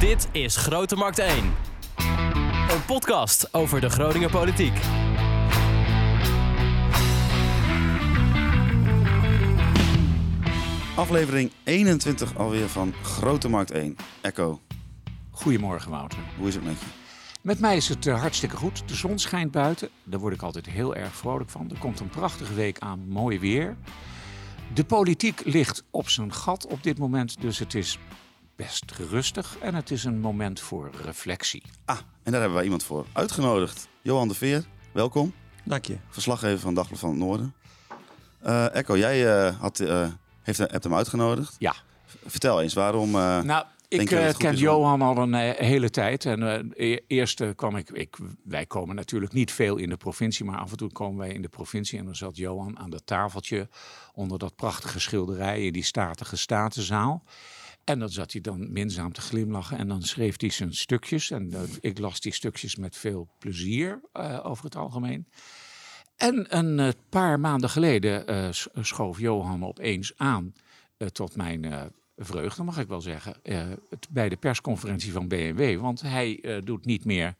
[0.00, 1.44] Dit is Grote Markt 1.
[2.70, 4.72] Een podcast over de Groninger politiek.
[10.96, 13.96] Aflevering 21 alweer van Grote Markt 1.
[14.20, 14.60] Echo,
[15.30, 16.18] Goedemorgen Wouter.
[16.38, 16.86] hoe is het met je?
[17.40, 18.88] Met mij is het eh, hartstikke goed.
[18.88, 19.88] De zon schijnt buiten.
[20.04, 21.70] Daar word ik altijd heel erg vrolijk van.
[21.70, 23.76] Er komt een prachtige week aan, mooi weer.
[24.74, 27.98] De politiek ligt op zijn gat op dit moment, dus het is
[28.60, 31.62] best rustig en het is een moment voor reflectie.
[31.84, 33.88] Ah, en daar hebben wij iemand voor uitgenodigd.
[34.02, 35.32] Johan de Veer, welkom.
[35.64, 35.96] Dank je.
[36.08, 37.54] Verslaggever van Dagblad van het Noorden.
[38.40, 40.08] Eh, Echo, jij eh, had, eh,
[40.42, 41.56] heeft, hebt hem uitgenodigd.
[41.58, 41.74] Ja,
[42.26, 43.14] Vertel eens, waarom...
[43.14, 44.06] eh, nou, ik
[44.36, 46.24] ken Johan al een hele tijd.
[46.24, 46.42] En
[46.76, 50.44] eh, e- eerst eh, kwam ik, ik, wij komen natuurlijk niet veel in de provincie,
[50.44, 51.98] maar af en toe komen wij in de provincie.
[51.98, 53.68] En dan zat Johan aan dat tafeltje
[54.12, 57.22] onder dat prachtige schilderij in die statige statenzaal.
[57.90, 61.30] En dan zat hij dan minzaam te glimlachen en dan schreef hij zijn stukjes.
[61.30, 65.28] En ik las die stukjes met veel plezier eh, over het algemeen.
[66.16, 68.48] En een eh, paar maanden geleden eh,
[68.80, 70.54] schoof Johan opeens aan,
[71.12, 73.34] tot mijn vreugde mag ik wel zeggen,
[74.10, 75.80] bij de persconferentie van BMW.
[75.80, 77.34] Want hij doet niet meer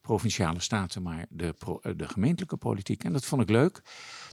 [0.00, 1.54] provinciale staten, maar de,
[1.96, 3.04] de gemeentelijke politiek.
[3.04, 3.82] En dat vond ik leuk.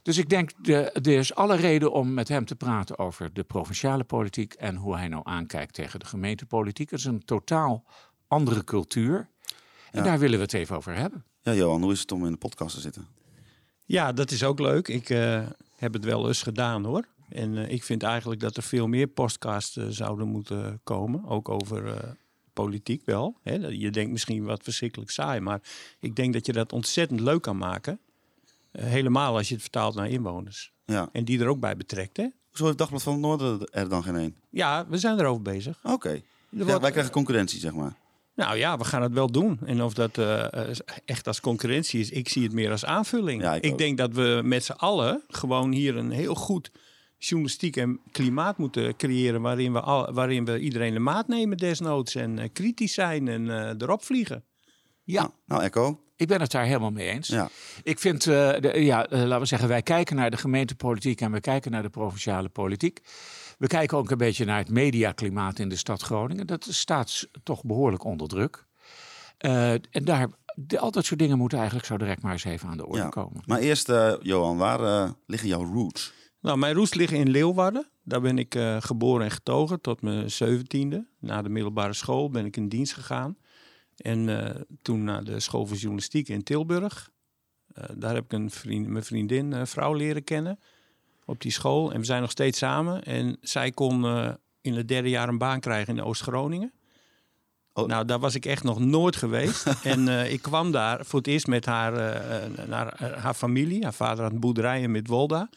[0.04, 3.44] Dus ik denk, de, er is alle reden om met hem te praten over de
[3.44, 6.90] provinciale politiek en hoe hij nou aankijkt tegen de gemeentepolitiek.
[6.90, 7.84] Het is een totaal
[8.28, 9.28] andere cultuur.
[9.92, 10.04] En Ja.
[10.04, 11.24] daar willen we het even over hebben.
[11.42, 13.08] Ja, Johan, hoe is het om in de podcast te zitten?
[13.86, 14.88] Ja, dat is ook leuk.
[14.88, 17.06] Ik eh, heb het wel eens gedaan hoor.
[17.30, 21.26] En eh, ik vind eigenlijk dat er veel meer podcasts eh, zouden moeten komen.
[21.26, 22.10] Ook over eh,
[22.54, 23.38] politiek wel.
[23.42, 23.54] Hè?
[23.56, 25.40] Je denkt misschien wat verschrikkelijk saai.
[25.40, 25.62] Maar
[26.00, 28.00] ik denk dat je dat ontzettend leuk kan maken.
[28.82, 30.72] Helemaal als je het vertaalt naar inwoners.
[30.86, 31.10] Ja.
[31.12, 32.18] En die er ook bij betrekt.
[32.18, 32.28] Hè?
[32.50, 34.36] Hoezo heeft Dagblad van het Noorden er dan geen één?
[34.50, 35.80] Ja, we zijn erover bezig.
[35.84, 36.22] Oké.
[36.50, 37.96] Ja, wij krijgen concurrentie, zeg maar.
[38.36, 39.60] Nou ja, we gaan het wel doen.
[39.66, 40.70] En of dat eh,
[41.06, 43.42] echt als concurrentie is, ik zie het meer als aanvulling.
[43.42, 46.72] Ja, ik denk dat we met z'n allen gewoon hier een heel goed
[47.18, 49.42] journalistiek en klimaat moeten creëren.
[49.42, 52.16] Waarin we, al, waarin we iedereen de maat nemen desnoods.
[52.16, 54.44] En eh, kritisch zijn en eh, erop vliegen.
[55.04, 56.00] Ja, Nou, Echo.
[56.16, 57.28] Ik ben het daar helemaal mee eens.
[57.28, 57.50] Ja.
[57.84, 61.32] Ik vind, eh, de, ja, eh, laten we zeggen, wij kijken naar de gemeentepolitiek en
[61.32, 63.02] we kijken naar de provinciale politiek.
[63.58, 66.48] We kijken ook een beetje naar het mediaklimaat in de stad Groningen.
[66.48, 68.66] Dat staat toch behoorlijk onder druk.
[69.38, 72.70] Eh, en daar, de, al dat soort dingen moeten eigenlijk zo direct maar eens even
[72.70, 73.10] aan de orde ja.
[73.10, 73.44] komen.
[73.46, 76.14] Maar eerst, eh, Johan, waar liggen jouw roots?
[76.44, 77.88] Nou, mijn roots liggen in Leeuwarden.
[78.04, 81.08] Daar ben ik eh, geboren en getogen tot mijn zeventiende.
[81.20, 83.38] Na de middelbare school ben ik in dienst gegaan.
[83.98, 87.10] En eh, toen naar de school voor journalistiek in Tilburg.
[87.74, 90.60] Eh, daar heb ik een vriend, mijn vriendin, eh, vrouw leren kennen
[91.26, 91.92] op die school.
[91.92, 93.04] En we zijn nog steeds samen.
[93.04, 94.06] En zij kon
[94.62, 96.74] in het derde jaar een baan krijgen in Oost-Groningen.
[97.74, 97.88] Oh.
[97.88, 99.66] Nou, daar was ik echt nog nooit geweest.
[99.84, 101.94] en ik kwam daar voor het eerst met haar,
[102.68, 103.84] naar haar familie.
[103.84, 105.50] Haar vader had een boerderij in Midwolda.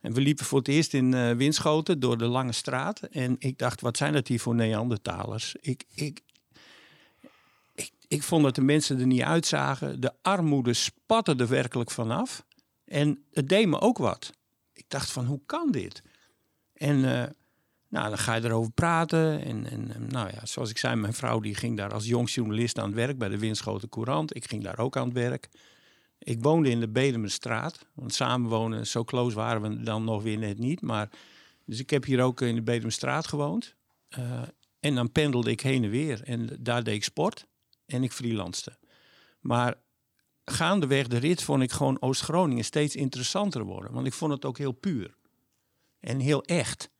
[0.00, 3.00] En we liepen voor het eerst in Winschoten door de Lange Straat.
[3.00, 5.54] En ik dacht, wat zijn dat hier voor Neandertalers?
[5.60, 6.22] Ik, ik,
[8.12, 10.00] ik, vond dat de mensen er niet uitzagen.
[10.00, 12.44] De armoede spatte er werkelijk vanaf.
[12.84, 14.32] En het deed me ook wat.
[14.72, 16.02] Ik dacht van, hoe kan dit?
[16.72, 17.30] En eh,
[17.88, 19.44] nou, dan ga je erover praten.
[19.44, 22.30] En, en en, nou ja, zoals ik zei, mijn vrouw die ging daar als jong
[22.30, 24.36] journalist aan het werk bij de Winschoten Courant.
[24.36, 25.48] Ik ging daar ook aan het werk.
[26.18, 27.86] Ik woonde in de Bedemerstraat.
[27.94, 30.80] Want samenwonen, zo close waren we dan nog weer net niet.
[30.80, 31.08] Maar,
[31.64, 33.74] dus ik heb hier ook in de Bedemerstraat gewoond.
[34.08, 34.42] Eh,
[34.80, 36.22] en dan pendelde ik heen en weer.
[36.22, 37.46] En daar deed ik sport.
[37.92, 38.76] En ik freelanste.
[39.40, 39.74] Maar
[40.44, 43.92] gaandeweg de rit vond ik gewoon Oost-Groningen steeds interessanter worden.
[43.92, 45.14] Want ik vond het ook heel puur.
[46.00, 46.90] En heel echt.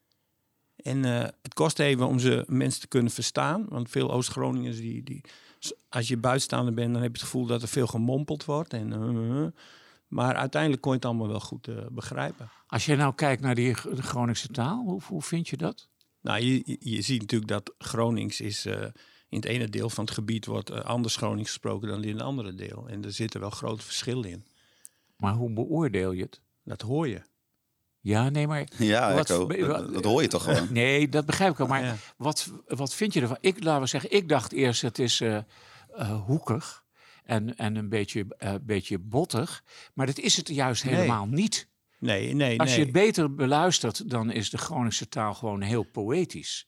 [0.76, 3.66] En eh, het kost even om ze mensen te kunnen verstaan.
[3.68, 5.20] Want veel Oost-Groningers, die, die,
[5.88, 8.72] als je buitenstaander bent, dan heb je het gevoel dat er veel gemompeld wordt.
[8.72, 9.46] En, eh, eh.
[10.08, 12.50] maar uiteindelijk kon je het allemaal wel goed begrijpen.
[12.66, 15.88] Als je nou kijkt naar die Groningse taal, hoe, hoe vind je dat?
[16.20, 18.66] Nou, je, je- je ziet natuurlijk dat Gronings is.
[19.32, 22.22] In het ene deel van het gebied wordt eh, anders Gronings gesproken dan in het
[22.22, 22.84] andere deel.
[22.88, 24.44] En er zitten wel grote verschillen in.
[25.16, 26.40] Maar hoe beoordeel je het?
[26.64, 27.22] Dat hoor je.
[28.00, 29.46] Ja, nee, maar Ja, Wat- Echo.
[29.46, 30.72] wat- Dat, dat hoor je toch gewoon?
[30.82, 31.68] Nee, dat begrijp ik ook.
[31.68, 31.96] Maar Ja.
[32.16, 33.38] wat, wat vind je ervan?
[33.40, 36.84] Ik, laten we zeggen, ik dacht eerst het is eh, eh, hoekig
[37.24, 39.64] en, en een beetje, eh, beetje bottig.
[39.94, 40.94] Maar dat is het juist Nee.
[40.94, 41.68] helemaal niet.
[41.98, 42.78] Nee, nee, Als nee.
[42.78, 46.66] je het beter beluistert, dan is de Groningse taal gewoon heel poëtisch.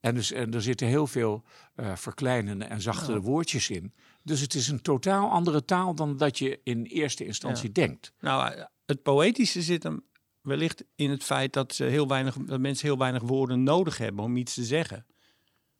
[0.00, 3.92] En, dus, en er zitten heel veel eh, verkleinende en zachtere woordjes in.
[4.22, 8.12] Dus het is een totaal andere taal dan dat je in eerste instantie denkt.
[8.20, 10.04] Nou, eh, het poëtische zit hem
[10.40, 14.24] wellicht in het feit dat, ze heel weinig, dat mensen heel weinig woorden nodig hebben
[14.24, 15.06] om iets te zeggen.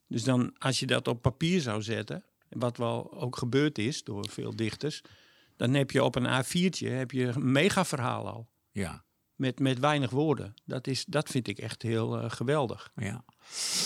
[0.07, 4.29] Dus dan, als je dat op papier zou zetten, wat wel ook gebeurd is door
[4.29, 5.03] veel dichters,
[5.57, 8.49] dan heb je op een A4'tje heb je een mega verhaal al.
[8.71, 9.05] Ja,
[9.39, 10.55] Met, met weinig woorden.
[10.65, 12.91] Dat, is, dat vind ik echt heel eh, geweldig.
[12.97, 13.25] ja.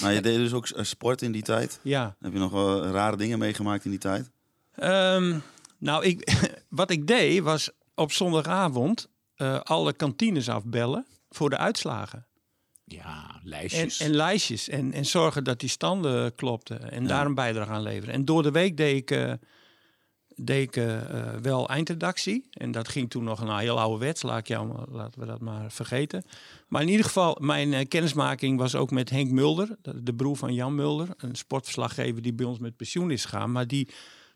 [0.00, 1.80] Maar je deed dus ook eh, sport in die tijd.
[1.82, 2.16] Ja.
[2.20, 4.30] Heb je nog wel rare dingen meegemaakt in die tijd?
[4.74, 5.38] Ehm,
[5.78, 6.32] nou, ik,
[6.68, 12.26] wat ik deed was op zondagavond eh, alle kantines afbellen voor de uitslagen.
[12.84, 14.00] Ja, En, lijstjes.
[14.00, 14.68] en lijstjes.
[14.68, 16.90] En, en zorgen dat die standen klopten.
[16.90, 18.14] En daar een bijdrage aan leveren.
[18.14, 19.32] En door de week deed ik, eh,
[20.36, 21.00] deed eh,
[21.42, 22.48] wel eindredactie.
[22.50, 24.22] En dat ging toen nog een heel oude wet.
[24.22, 26.24] Laat jou, laten we dat maar vergeten.
[26.68, 29.76] Maar in ieder geval, mijn eh, kennismaking was ook met Henk Mulder.
[29.82, 31.08] De, de broer van Jan Mulder.
[31.16, 33.52] Een sportverslaggever die bij ons met pensioen is gegaan.
[33.52, 33.88] Maar die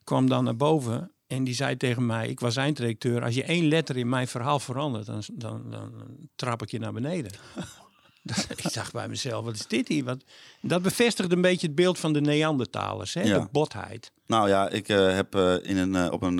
[0.04, 1.10] kwam dan naar boven.
[1.26, 3.22] En die zei tegen mij, ik was eindredacteur.
[3.22, 5.92] Als je één letter in mijn verhaal verandert, dan, dan, dan
[6.34, 7.32] trap ik je naar beneden.
[8.56, 10.04] ik dacht bij mezelf, wat is dit hier?
[10.04, 10.24] Wat...
[10.60, 13.22] Dat bevestigde een beetje het beeld van de Neandertalers, hè?
[13.22, 13.38] Ja.
[13.38, 14.12] de botheid.
[14.26, 16.34] Nou ja, ik eh, heb eh, in een, eh, op een,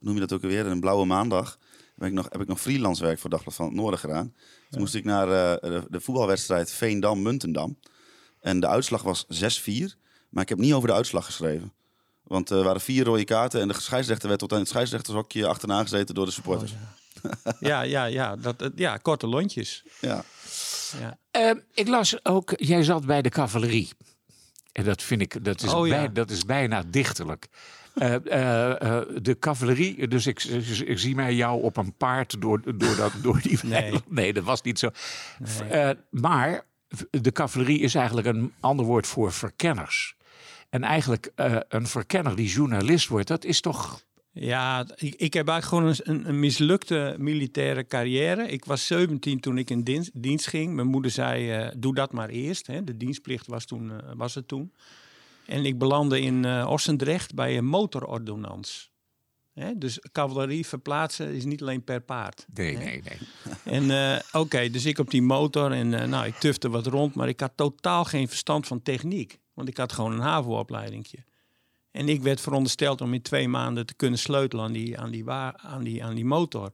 [0.00, 1.58] noem je dat ook alweer, een blauwe maandag,
[1.98, 4.34] heb ik nog, heb ik nog freelance werk voor Dagblad van het Noorden gedaan.
[4.70, 7.78] Toen moest ik naar de, de voetbalwedstrijd Veendam-Muntendam.
[8.40, 9.28] En de uitslag was 6-4,
[10.28, 11.72] maar ik heb niet over de uitslag geschreven.
[12.22, 15.82] Want er waren vier rode kaarten en de scheidsrechter werd tot aan het scheidsrechtershokje achterna
[15.82, 16.72] gezeten door de supporters.
[17.60, 19.84] Ja, ja, ja, dat, dat- ja korte lontjes.
[20.00, 20.24] ja.
[21.00, 21.18] Ja.
[21.30, 23.88] Eh, ik las ook, jij zat bij de cavalerie.
[24.72, 25.96] En dat vind ik, dat is, Oh, ja.
[25.96, 27.48] bij- dat is bijna dichterlijk.
[27.94, 32.76] Eh, eh, eh, de cavalerie, dus ik, ik, zie mij jou op een paard door,
[32.76, 33.94] door, dat, door die Nee.
[34.08, 34.90] Nee, dat was niet zo.
[36.10, 36.64] Maar
[37.10, 40.16] de cavalerie is eigenlijk een ander woord voor verkenners.
[40.70, 41.30] En eigenlijk
[41.68, 44.04] een verkenner die journalist wordt, dat is toch...
[44.38, 48.48] Ja, ik, ik heb eigenlijk gewoon een, een, mislukte militaire carrière.
[48.48, 50.74] Ik was 17 toen ik in dienst, dienst ging.
[50.74, 52.66] Mijn moeder zei, eh, doe dat maar eerst.
[52.66, 52.84] Hè.
[52.84, 54.72] De dienstplicht was, toen, eh, was het toen.
[55.46, 58.90] En ik belandde in eh Ossendrecht bij een motorordonnans.
[59.52, 62.46] Hè, dus cavalerie verplaatsen is niet alleen per paard.
[62.54, 63.18] Nee, nee, nee.
[63.90, 67.40] En oké, dus ik op die motor en nou, ik tufte wat rond, maar ik
[67.40, 69.38] had totaal geen verstand van techniek.
[69.54, 71.18] Want ik had gewoon een HAVO-opleidingje.
[71.96, 75.30] En ik werd verondersteld om in twee maanden te kunnen sleutelen aan die, aan die,
[75.30, 76.72] aan die, aan die motor.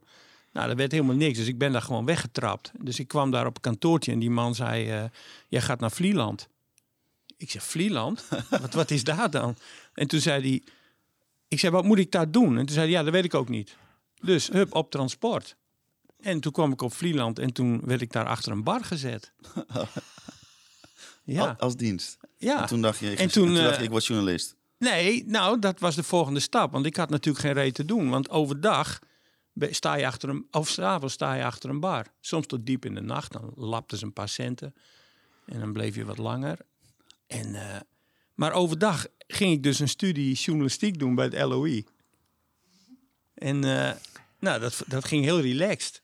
[0.51, 2.71] Nou, dat werd helemaal niks, dus ik ben daar gewoon weggetrapt.
[2.79, 5.03] Dus ik kwam daar op een kantoortje en die man zei, eh,
[5.47, 6.47] jij gaat naar Vlieland.
[7.37, 8.25] Ik zeg, Vlieland?
[8.61, 9.55] wat, wat is daar dan?
[9.93, 10.63] En toen zei hij,
[11.47, 12.57] ik zei, wat moet ik daar doen?
[12.57, 13.75] En toen zei hij, ja, dat weet ik ook niet.
[14.21, 15.55] Dus, hup, op transport.
[16.19, 19.31] En toen kwam ik op Vlieland en toen werd ik daar achter een bar gezet.
[21.23, 22.17] ja, Al- Als dienst.
[22.37, 22.61] ja.
[22.61, 24.55] En toen dacht je, ik, En en toen, toen, dacht eh, je, ik word journalist.
[24.83, 26.71] Nee, nou, dat was de volgende stap.
[26.71, 28.09] Want ik had natuurlijk geen reet te doen.
[28.09, 28.99] Want overdag
[29.55, 32.05] sta je achter een, of 's avonds sta je achter een bar.
[32.19, 33.31] Soms tot diep in de nacht.
[33.31, 34.75] Dan lapten ze een paar centen.
[35.45, 36.57] En dan bleef je wat langer.
[37.27, 37.79] En, eh,
[38.33, 41.85] maar overdag ging ik dus een studie journalistiek doen bij het LOI.
[43.33, 43.95] En eh,
[44.39, 46.01] nou, dat, dat ging heel relaxed.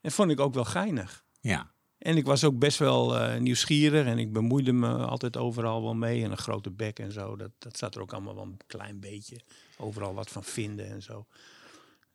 [0.00, 1.24] En vond ik ook wel geinig.
[1.40, 1.70] Ja.
[2.00, 5.94] En ik was ook best wel eh, nieuwsgierig en ik bemoeide me altijd overal wel
[5.94, 6.24] mee.
[6.24, 9.00] En een grote bek en zo, dat, dat zat er ook allemaal wel een klein
[9.00, 9.36] beetje.
[9.78, 11.26] Overal wat van vinden en zo.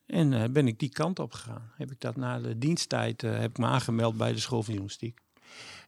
[0.06, 1.72] En eh, ben ik die kant op gegaan.
[1.76, 4.74] Heb ik dat na de diensttijd eh, heb ik me aangemeld bij de school van
[4.74, 5.20] journalistiek.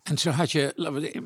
[0.04, 0.74] En zo had je,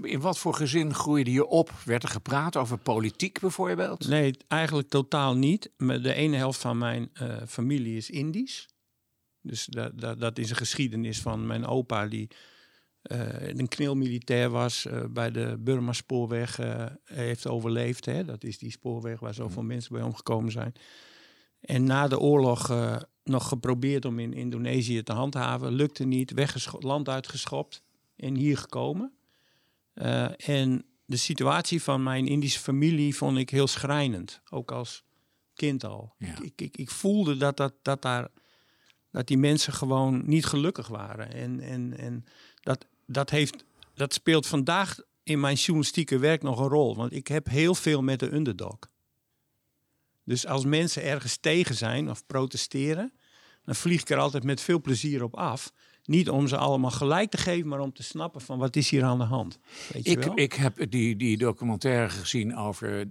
[0.01, 1.71] in, wat voor gezin groeide je op?
[1.85, 4.07] Werd er gepraat over politiek bijvoorbeeld?
[4.07, 5.71] Nee, eigenlijk totaal niet.
[5.77, 7.11] De ene helft van mijn
[7.47, 8.67] familie is Indisch.
[9.41, 12.29] Dus dat, dat, dat is een geschiedenis van mijn opa die
[13.01, 18.05] een knilmilitair was eh, bij de Burma spoorweg eh, heeft overleefd.
[18.05, 18.25] Hè?
[18.25, 20.73] Dat is die spoorweg waar zoveel mensen bij omgekomen zijn.
[21.61, 25.71] En na de oorlog eh, nog geprobeerd om in Indonesië te handhaven.
[25.71, 26.33] Lukte niet,
[26.79, 27.83] land uitgeschopt
[28.15, 29.13] en hier gekomen.
[29.93, 34.41] Eh, en de situatie van mijn Indische familie vond ik heel schrijnend.
[34.49, 35.03] Ook als
[35.53, 36.13] kind al.
[36.17, 36.41] Ja.
[36.41, 38.27] Ik, ik, ik voelde dat, dat, dat, daar,
[39.11, 41.33] dat die mensen gewoon niet gelukkig waren.
[41.33, 42.25] En, en, en
[42.61, 46.95] dat, dat, heeft, dat speelt vandaag in mijn journalistieke werk nog een rol.
[46.95, 48.79] Want ik heb heel veel met de underdog.
[50.23, 53.13] Dus als mensen ergens tegen zijn of protesteren,
[53.65, 55.73] dan vlieg ik er altijd met veel plezier op af.
[56.05, 59.03] Niet om ze allemaal gelijk te geven, maar om te snappen van wat is hier
[59.03, 59.59] aan de hand.
[59.93, 60.37] Weet je Ik, wel?
[60.39, 63.07] ik heb die, die documentaire gezien over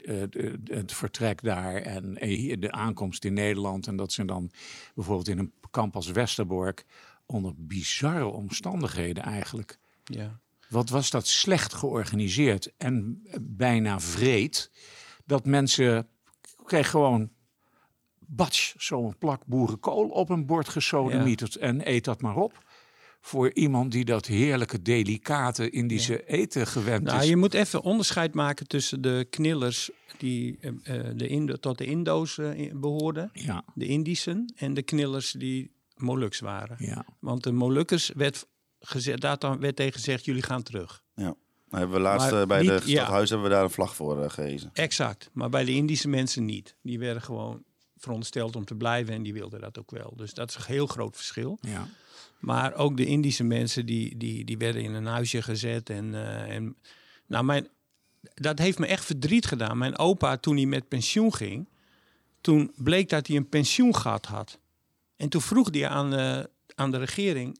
[0.64, 3.86] het vertrek daar en eh, de aankomst in Nederland.
[3.86, 4.50] En dat ze dan
[4.94, 6.84] bijvoorbeeld in een kamp als Westerbork
[7.30, 9.78] onder bizarre omstandigheden eigenlijk.
[10.04, 10.40] ja.
[10.68, 14.70] Wat was dat slecht georganiseerd en bijna vreed.
[15.24, 16.08] Dat mensen
[16.64, 17.30] kregen gewoon
[18.18, 22.68] batsch, zo'n plak boerenkool op een bord gesodemieterd en eet dat maar op.
[23.20, 27.28] voor iemand die dat heerlijke, delicate Indische eten gewend Nou, is.
[27.28, 30.70] je moet even onderscheid maken tussen de knillers die eh,
[31.08, 35.70] eh, de Indo, tot de Indo's eh, behoorden, Ja, de Indischen, en de knillers die
[36.00, 36.76] Moluks waren.
[36.78, 37.04] ja.
[37.18, 38.46] Want de Molukkers werd
[38.80, 41.02] gezegd, daar dan werd tegen gezegd, jullie gaan terug.
[41.14, 41.22] Ja.
[41.24, 41.36] Nou,
[41.70, 43.02] hebben we laatst Maar eh, bij niet- de ja.
[43.02, 44.70] stadhuis hebben we daar een vlag voor gehezen.
[44.72, 45.30] Exact.
[45.32, 46.76] Maar bij de Indische mensen niet.
[46.82, 47.62] Die werden gewoon
[47.96, 50.12] verondersteld om te blijven en die wilden dat ook wel.
[50.16, 51.58] Dus dat is een heel groot verschil.
[51.60, 51.88] ja.
[52.38, 55.90] Maar ook de Indische mensen die, die, die werden in een huisje gezet.
[55.90, 56.76] En, eh, en
[57.26, 57.68] nou, mijn,
[58.34, 59.78] dat heeft me echt verdriet gedaan.
[59.78, 61.68] Mijn opa, toen hij met pensioen ging,
[62.40, 64.58] toen bleek dat hij een pensioengat had.
[65.20, 66.40] En toen vroeg hij aan, eh,
[66.74, 67.58] aan de regering: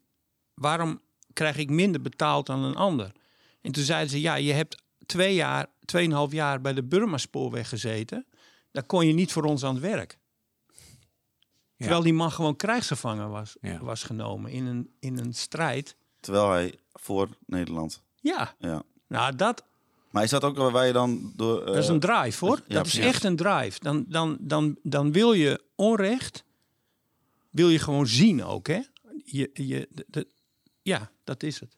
[0.55, 1.01] waarom
[1.33, 3.13] krijg ik minder betaald dan een ander?
[3.61, 8.27] En toen zeiden ze: ja, je hebt twee jaar, tweeënhalf jaar bij de Burma-spoorweg gezeten.
[8.71, 10.19] Daar kon je niet voor ons aan het werk.
[11.77, 13.79] Terwijl die man gewoon krijgsgevangen was, Ja.
[13.79, 15.97] was genomen in een, in een strijd.
[16.21, 18.03] Terwijl hij voor Nederland.
[18.21, 18.83] Ja, Ja.
[19.09, 19.65] nou dat,
[20.11, 21.65] Maar is dat ook waar je dan door...
[21.65, 22.63] dat is eh, een drive hoor.
[22.67, 23.79] ja, dat is echt een drive.
[23.81, 26.45] Dan, dan, dan, dan wil je onrecht,
[27.51, 28.81] wil je gewoon zien ook hè.
[29.25, 30.29] Je, je, de- de-
[30.83, 31.77] ja, dat is het.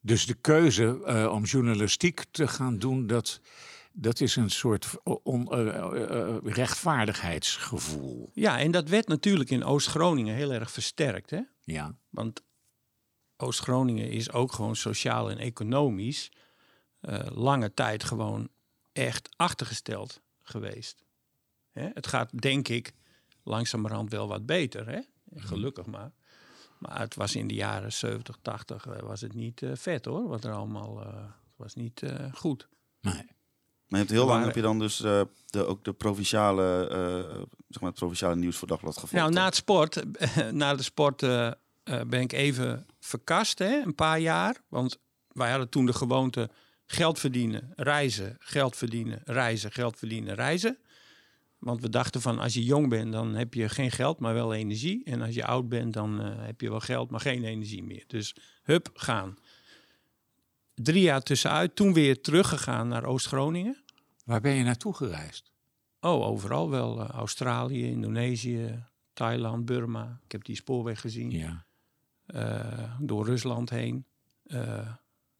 [0.00, 3.40] Dus de keuze eh, om journalistiek te gaan doen, dat,
[3.92, 4.90] dat is een soort
[5.22, 8.30] on, eh, eh, eh, rechtvaardigheidsgevoel.
[8.34, 11.40] Ja, en dat werd natuurlijk in Oost-Groningen heel erg versterkt hè.
[11.64, 12.42] Ja, Want
[13.36, 16.30] Oost-Groningen is ook gewoon sociaal en economisch
[17.32, 18.48] lange tijd gewoon
[18.92, 21.04] echt achtergesteld geweest.
[21.72, 21.88] Hè?
[21.94, 22.92] Het gaat denk ik
[23.44, 25.00] langzamerhand wel wat beter, hè?
[25.34, 26.12] gelukkig maar.
[26.78, 30.28] Maar het was in de jaren 70, 80 eh, was het niet eh, vet hoor,
[30.28, 31.24] wat er allemaal eh,
[31.56, 32.68] was niet goed.
[33.00, 33.32] nee.
[33.84, 36.88] Maar je hebt heel lang heb je dan dus de, ook de provinciale,
[37.68, 39.14] zeg maar het provinciale nieuws voor Dagblad gevolgd.
[39.14, 40.04] Nou, na het sport,
[40.52, 41.20] na de sport
[41.84, 44.56] ben ik even verkast, hè, een paar jaar.
[44.68, 46.50] Want wij hadden toen de gewoonte
[46.86, 50.78] geld verdienen, reizen, geld verdienen, reizen, geld verdienen, reizen.
[51.64, 54.54] Want we dachten van als je jong bent, dan heb je geen geld, maar wel
[54.54, 55.04] energie.
[55.04, 58.04] En als je oud bent, dan eh, heb je wel geld, maar geen energie meer.
[58.06, 59.38] Dus hup, gaan.
[60.74, 63.82] Drie jaar tussenuit, toen weer teruggegaan naar Oost-Groningen.
[64.24, 65.52] Waar ben je naartoe gereisd?
[66.00, 67.00] Oh, overal wel.
[67.00, 70.20] eh, Australië, Indonesië, Thailand, Burma.
[70.24, 71.30] Ik heb die spoorweg gezien.
[71.30, 71.64] Ja,
[72.26, 74.04] Eh, door Rusland heen.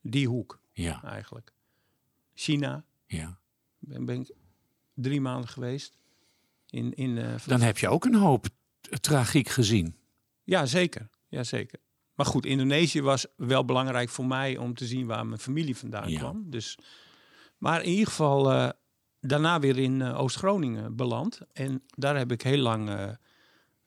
[0.01, 1.53] Die hoek ja, eigenlijk.
[2.35, 2.85] China.
[3.07, 3.39] ja.
[3.79, 4.35] Ben, ben ik
[4.95, 5.99] drie maanden geweest.
[6.75, 8.47] In, in, eh, Dan heb je ook een hoop
[9.01, 9.97] tragiek gezien.
[10.45, 11.09] Ja, zeker.
[11.29, 11.79] Ja, zeker.
[12.15, 16.09] Maar goed, Indonesië was wel belangrijk voor mij om te zien waar mijn familie vandaan
[16.11, 16.19] Ja.
[16.19, 16.51] kwam.
[16.51, 16.79] Dus,
[17.59, 18.69] maar in ieder geval eh,
[19.21, 21.41] daarna weer in eh, Oost-Groningen beland.
[21.53, 23.17] En daar heb ik heel lang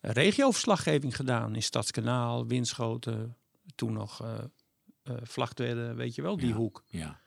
[0.01, 1.56] regioverslaggeving gedaan.
[1.56, 3.38] In Stadskanaal, Winschoten,
[3.75, 4.22] toen nog
[5.24, 6.56] Vlagtwedde, weet je wel, die Ja.
[6.56, 6.84] hoek.
[6.88, 7.20] Ja,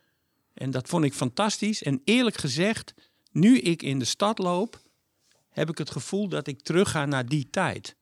[0.55, 1.83] En dat vond ik fantastisch.
[1.83, 2.95] En eerlijk gezegd,
[3.33, 4.81] nu ik in de stad loop,
[5.51, 7.97] heb ik het gevoel dat ik terugga naar die tijd.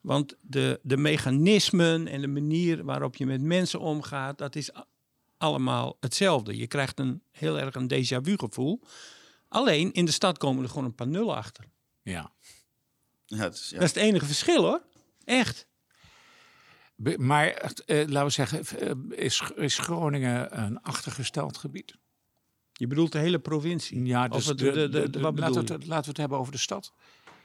[0.00, 4.70] Want de, de mechanismen en de manier waarop je met mensen omgaat, dat is
[5.38, 6.56] allemaal hetzelfde.
[6.56, 8.80] Je krijgt een heel erg een déjà vu gevoel.
[9.48, 11.64] Alleen in de stad komen er gewoon een paar nullen achter.
[12.02, 12.32] ja.
[13.26, 13.78] ja, het is, ja.
[13.78, 14.82] Dat is het enige verschil hoor.
[15.24, 15.66] Echt.
[16.96, 17.46] Be- Maar
[17.86, 21.96] eh, laten we zeggen, eh, is, is Groningen een achtergesteld gebied?
[22.82, 24.04] Je bedoelt de hele provincie.
[24.04, 26.52] Ja, dus het- de, de- de- wat laten, we het, laten we het hebben over
[26.52, 26.92] de stad.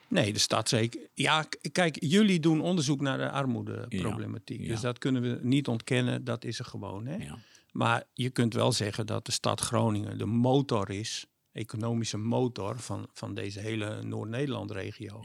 [0.08, 1.00] Nee, de stad zeker.
[1.14, 4.62] Ja, kijk, jullie doen onderzoek naar de armoedeproblematiek.
[4.62, 4.68] Ja.
[4.68, 6.24] Dus dat kunnen we niet ontkennen.
[6.24, 7.06] Dat is er gewoon.
[7.06, 7.16] Hè?
[7.16, 7.38] Ja.
[7.72, 13.08] Maar je kunt wel zeggen dat de stad Groningen de motor is, economische motor van,
[13.14, 15.24] van deze hele Noord-Nederland-regio.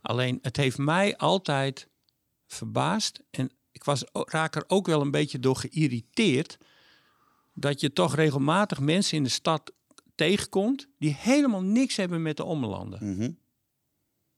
[0.00, 1.88] Alleen het heeft mij altijd
[2.46, 6.58] verbaasd en ik was, raak er ook wel een beetje door geïrriteerd
[7.54, 9.72] dat je toch regelmatig mensen in de stad
[10.14, 13.30] tegenkomt die helemaal niks hebben met de ommelanden Mhm.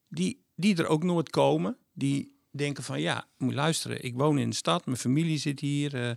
[0.09, 1.77] die, die er ook nooit komen.
[1.93, 4.05] Die denken van ja, moet luisteren.
[4.05, 6.09] Ik woon in de stad, mijn familie zit hier.
[6.09, 6.17] eh,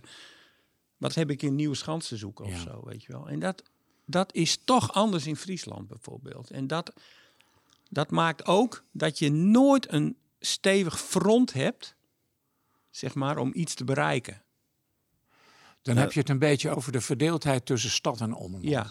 [0.96, 2.58] wat heb ik in Nieuwe Schans te zoeken of Ja.
[2.58, 3.28] zo, weet je wel.
[3.28, 3.62] En dat,
[4.06, 6.50] dat is toch anders in Friesland bijvoorbeeld.
[6.50, 6.92] En dat,
[7.90, 11.94] dat maakt ook dat je nooit een stevig front hebt,
[12.90, 14.42] zeg maar, om iets te bereiken.
[15.82, 16.00] Dan Ja.
[16.00, 18.64] heb je het een beetje over de verdeeldheid tussen stad en omland.
[18.64, 18.90] Ja,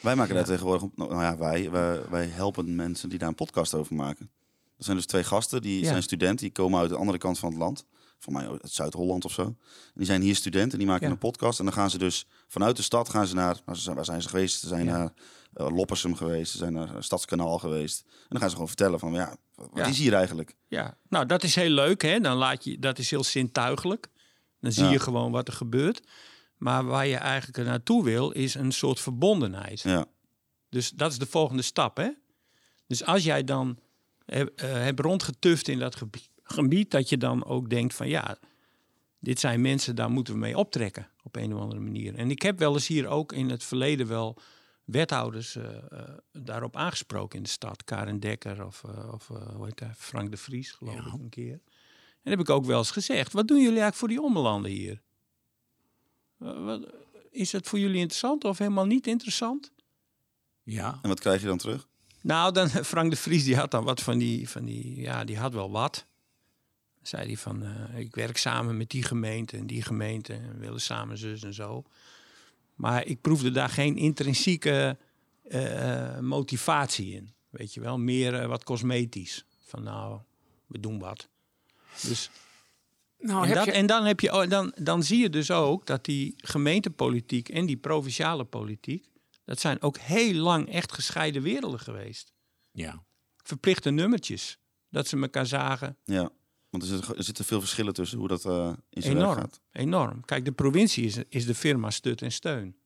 [0.00, 3.34] Wij maken daar tegenwoordig, op- nou ja, wij, wij, wij helpen mensen die daar een
[3.34, 4.30] podcast over maken.
[4.78, 5.86] Er zijn dus twee gasten, die Ja.
[5.88, 7.84] zijn student, die komen uit de andere kant van het land.
[8.18, 9.42] Van mij uit Zuid-Holland of zo.
[9.42, 9.56] En
[9.94, 11.12] die zijn hier student en die maken Ja.
[11.12, 11.58] een podcast.
[11.58, 14.04] En dan gaan ze dus vanuit de stad gaan ze naar, nou, ze zijn- waar
[14.04, 14.60] zijn ze geweest?
[14.60, 14.96] Ze zijn Ja.
[14.98, 15.12] naar
[15.52, 18.02] eh, Loppersum geweest, ze zijn naar Stadskanaal geweest.
[18.06, 19.86] En dan gaan ze gewoon vertellen van, ja, wat Ja.
[19.86, 20.54] is hier eigenlijk?
[20.68, 22.20] Ja, nou dat is heel leuk, hè?
[22.20, 24.08] Dan laat je, dat is heel zintuigelijk.
[24.60, 24.90] Dan zie Ja.
[24.90, 26.02] je gewoon wat er gebeurt.
[26.56, 29.80] Maar waar je eigenlijk naartoe wil, is een soort verbondenheid.
[29.80, 30.06] Ja,
[30.68, 32.10] Dus dat is de volgende stap, hè?
[32.86, 33.78] Dus als jij dan
[34.26, 38.38] eh, hebt rondgetuft in dat gebied, gebied, dat je dan ook denkt van ja,
[39.18, 42.14] dit zijn mensen, daar moeten we mee optrekken op een of andere manier.
[42.14, 44.38] En ik heb wel eens hier ook in het verleden wel
[44.84, 47.84] wethouders eh, eh, daarop aangesproken in de stad.
[47.84, 49.94] Karen Dekker of, of hoe heet hij?
[49.96, 51.60] Frank de Vries, geloof ik, een keer.
[52.26, 55.02] En heb ik ook wel eens gezegd, wat doen jullie eigenlijk voor die ommelanden hier?
[56.36, 56.92] Wat,
[57.30, 59.72] is het voor jullie interessant of helemaal niet interessant?
[60.62, 61.88] Ja, en wat krijg je dan terug?
[62.20, 65.38] Nou, dan Frank de Vries die had dan wat van die, van die ja, die
[65.38, 66.06] had wel wat.
[67.02, 70.58] Zei hij van, eh, ik werk samen met die gemeente en die gemeente en we
[70.58, 71.84] willen samen zus en zo.
[72.74, 74.98] Maar ik proefde daar geen intrinsieke
[75.42, 77.98] eh, eh, motivatie in, weet je wel.
[77.98, 79.44] Meer wat cosmetisch.
[79.64, 80.20] Van nou,
[80.66, 81.28] we doen wat.
[82.02, 82.30] Dus
[83.18, 83.72] nou en, heb dat, je...
[83.72, 87.66] en dan, heb je, oh, dan, dan zie je dus ook dat die gemeentepolitiek en
[87.66, 89.06] die provinciale politiek,
[89.44, 92.32] dat zijn ook heel lang echt gescheiden werelden geweest
[92.72, 93.04] Ja.
[93.36, 94.58] verplichte nummertjes.
[94.88, 95.96] Dat ze elkaar zagen.
[96.04, 96.30] Ja,
[96.70, 99.40] want er zitten, er zitten veel verschillen tussen hoe dat eh, in zijn werk Enorm.
[99.40, 99.60] gaat.
[99.72, 100.24] Enorm.
[100.24, 102.76] Kijk, de provincie is, is de firma Stut en Steun.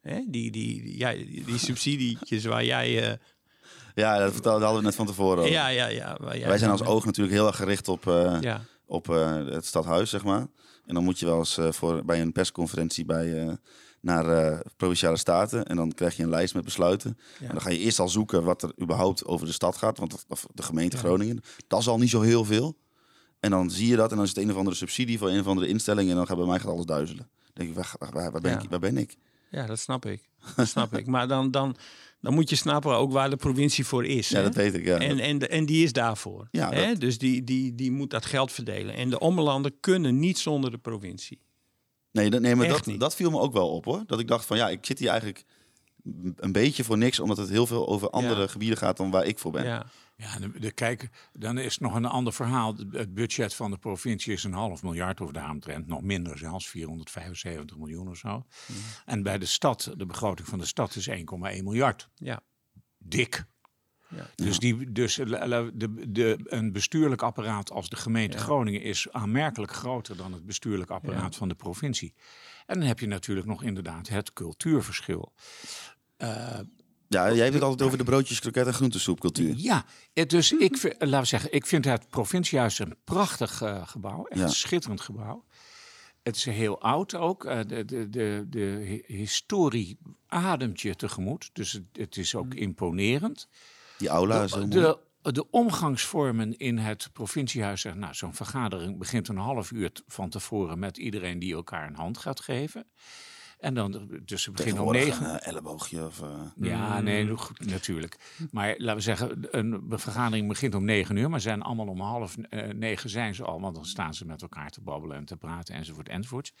[0.00, 0.20] Hè?
[0.28, 3.10] Die, die, die, ja, die, die subsidietjes waar jij...
[3.12, 3.18] eh,
[4.02, 5.50] Ja, dat vertelde- hadden we net van tevoren.
[5.50, 6.16] ja, ja, ja.
[6.20, 10.10] Wij zijn als oog natuurlijk heel erg gericht op, eh, Ja, op eh, het stadhuis,
[10.10, 10.46] zeg maar.
[10.86, 13.58] En dan moet je wel eens eh, voor, bij een persconferentie bij,
[14.00, 15.64] naar Provinciale Staten.
[15.64, 17.18] En dan krijg je een lijst met besluiten.
[17.38, 17.46] Ja.
[17.46, 19.98] En dan ga je eerst al zoeken wat er überhaupt over de stad gaat.
[19.98, 20.96] Want of de gemeente.
[20.96, 22.76] Groningen, dat is al niet zo heel veel.
[23.40, 25.40] En dan zie je dat en dan is het een of andere subsidie voor een
[25.40, 26.10] of andere instelling.
[26.10, 27.28] En dan gaat bij mij gaat alles duizelen.
[27.42, 29.16] Dan denk ik, waar, waar, waar ben, ik, waar ben ik?
[29.50, 30.28] ja, dat snap ik.
[30.56, 31.06] Dat snap ik.
[31.06, 31.76] Maar dan, dan,
[32.26, 34.28] dan moet je snappen ook waar de provincie voor is.
[34.28, 34.42] Ja, hè?
[34.42, 34.84] dat weet ik.
[34.84, 34.98] Ja.
[34.98, 36.48] En, en, en die is daarvoor.
[36.50, 36.86] Ja, hè?
[36.86, 38.94] dat- Dus die, die, die moet dat geld verdelen.
[38.94, 41.40] En de ommelanden kunnen niet zonder de provincie.
[42.12, 43.00] Nee, dat, nee maar Echt dat, niet.
[43.00, 44.02] dat viel me ook wel op hoor.
[44.06, 45.44] Dat ik dacht van ja, ik zit hier eigenlijk
[46.36, 47.20] een beetje voor niks.
[47.20, 48.46] Omdat het heel veel over andere Ja.
[48.46, 49.64] gebieden gaat dan waar ik voor ben.
[49.64, 52.76] Ja, Ja, de, de, kijk, dan is nog een ander verhaal.
[52.90, 55.86] Het budget van de provincie is een half miljard of daaromtrent.
[55.86, 58.46] Nog minder zelfs, 475 miljoen of zo.
[59.04, 62.08] En bij de stad, de begroting van de stad is 1,1 miljard.
[62.14, 62.40] ja.
[62.98, 63.44] Dik.
[64.08, 64.26] Ja.
[64.34, 68.42] Dus, die, dus la- de, de, een bestuurlijk apparaat als de gemeente Ja.
[68.42, 71.38] Groningen is aanmerkelijk groter dan het bestuurlijk apparaat Ja.
[71.38, 72.14] van de provincie.
[72.66, 75.32] En dan heb je natuurlijk nog inderdaad het cultuurverschil.
[76.16, 76.58] Eh,
[77.08, 79.54] Ja, jij hebt het altijd over de broodjes, kroket en groentesoepcultuur.
[79.56, 79.84] Ja,
[80.26, 84.24] dus ik, vind- laten we zeggen, ik vind het provinciehuis een prachtig eh, gebouw.
[84.26, 84.46] Echt Ja.
[84.46, 85.44] een schitterend gebouw.
[86.22, 87.44] Het is heel oud ook.
[87.44, 91.50] eh, de, de, de, de hi- historie ademt je tegemoet.
[91.52, 93.48] Dus het, het is ook imponerend.
[93.98, 94.80] Die aula is heel mooi.
[95.22, 97.82] De, de omgangsvormen in het provinciehuis.
[97.94, 102.18] Nou, zo'n vergadering begint een half uur van tevoren met iedereen die elkaar een hand
[102.18, 102.86] gaat geven.
[103.66, 105.24] En dan, dus ze beginnen om negen.
[105.30, 106.22] een eh, elleboogje of...
[106.22, 108.16] eh, Ja, nee, goed, natuurlijk.
[108.50, 112.36] Maar laten we zeggen, een vergadering begint om negen uur, maar zijn allemaal om half
[112.36, 115.36] eh, negen zijn ze al, want dan staan ze met elkaar te babbelen en te
[115.36, 116.52] praten enzovoort enzovoort.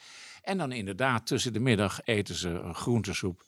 [0.42, 3.44] En dan inderdaad tussen de middag eten ze een groentesoep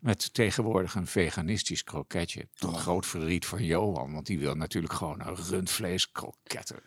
[0.00, 2.48] met tegenwoordig een veganistisch kroketje.
[2.54, 6.78] Tot groot verdriet van Johan, want die wil natuurlijk gewoon een rundvleeskroketten.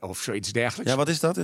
[0.00, 0.90] Of zoiets dergelijks.
[0.90, 1.36] Ja, wat is dat?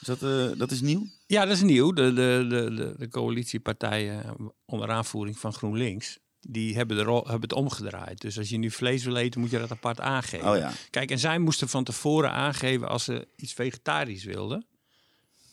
[0.00, 1.06] Is dat, eh, dat is nieuw?
[1.26, 1.92] Ja, dat is nieuw.
[1.92, 7.52] De, de, de, de, coalitiepartijen onder aanvoering van GroenLinks, die hebben, de rol, hebben het
[7.52, 8.20] omgedraaid.
[8.20, 10.50] Dus als je nu vlees wil eten, moet je dat apart aangeven.
[10.50, 10.72] Oh ja.
[10.90, 14.66] Kijk, en zij moesten van tevoren aangeven als ze iets vegetarisch wilden.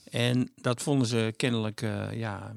[0.09, 2.53] En dat vonden ze kennelijk, eh, ja,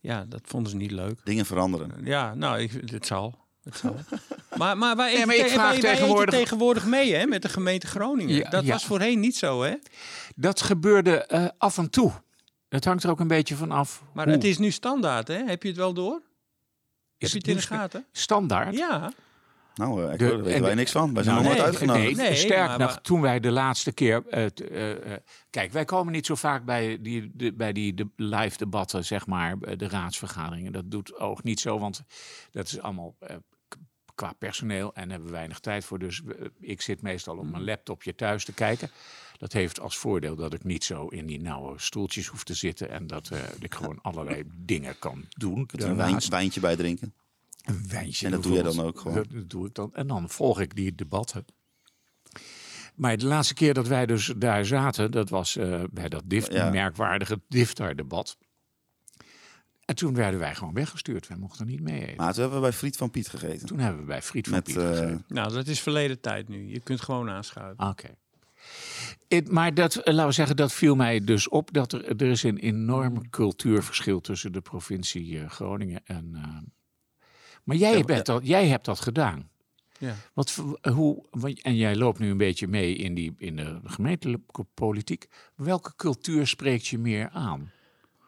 [0.00, 1.20] ja, dat vonden ze niet leuk.
[1.24, 2.04] Dingen veranderen.
[2.04, 3.43] Ja, nou, ik, het zal.
[3.64, 3.96] Het zal.
[4.58, 7.42] maar, maar wij maar ik te- vraag wij, wij eten tegenwoordig- tegenwoordig mee hè, met
[7.42, 8.34] de gemeente Groningen.
[8.36, 8.72] Ja, dat ja.
[8.72, 9.74] was voorheen niet zo, hè?
[10.36, 12.12] Dat gebeurde eh, af en toe.
[12.68, 14.02] Het hangt er ook een beetje van af.
[14.12, 14.34] Maar hoe.
[14.34, 15.44] het is nu standaard, hè?
[15.44, 16.20] Heb je het wel door?
[17.18, 18.06] Is Heb je het in de gaten?
[18.12, 18.76] standaard?
[18.76, 19.12] Ja.
[19.74, 21.14] Nou, eh, ik De- hoor, daar weten en wij de- niks van.
[21.14, 22.16] Wij zijn Nou, nog nooit nee, uitgenodigd.
[22.16, 24.22] Nee, Nee, sterk maar- nog, maar- toen wij de laatste keer...
[24.28, 24.62] eh, t-
[25.50, 29.26] kijk, wij komen niet zo vaak bij die, de, bij die de live debatten, zeg
[29.26, 30.72] maar, de raadsvergaderingen.
[30.72, 32.02] Dat doet oog niet zo, want
[32.50, 33.36] dat is allemaal eh,
[34.14, 35.98] qua personeel en hebben we weinig tijd voor.
[35.98, 36.22] Dus
[36.60, 38.90] ik zit meestal op mijn laptopje thuis te kijken.
[39.38, 42.90] Dat heeft als voordeel dat ik niet zo in die nauwe stoeltjes hoef te zitten
[42.90, 45.68] en dat eh, ik gewoon allerlei dingen kan doen.
[45.72, 47.14] Een wijn, wijntje bij drinken.
[47.64, 48.26] Een wijntje.
[48.26, 49.14] En dat doe jij dan ook gewoon?
[49.14, 49.94] Dat, doe ik dan.
[49.94, 51.44] En dan volg ik die debatten.
[52.94, 56.52] Maar de laatste keer dat wij dus daar zaten, dat was eh, bij dat dift,
[56.52, 56.70] Ja.
[56.70, 58.36] merkwaardige Diftar-debat.
[59.84, 61.28] En toen werden wij gewoon weggestuurd.
[61.28, 62.16] Wij mochten niet mee eten.
[62.16, 63.66] Maar toen hebben we bij Friet van Piet gegeten.
[63.66, 65.24] Toen hebben we bij Friet van Met, Piet eh, gegeten.
[65.28, 66.68] Nou, dat is verleden tijd nu.
[66.72, 67.88] Je kunt gewoon aanschuiven.
[67.88, 68.08] Oké.
[69.28, 71.72] Het- Maar dat, eh, laten we zeggen, dat viel mij dus op.
[71.72, 76.30] Dat er, er is een enorm cultuurverschil tussen de provincie eh, Groningen en...
[76.34, 76.56] eh,
[77.64, 79.48] maar jij, Ja, bent dat, jij hebt dat gedaan.
[79.98, 80.14] Ja.
[80.34, 81.24] Wat, hoe,
[81.62, 85.28] en jij loopt nu een beetje mee in, die, in de gemeentelijke politiek.
[85.56, 87.70] Welke cultuur spreekt je meer aan?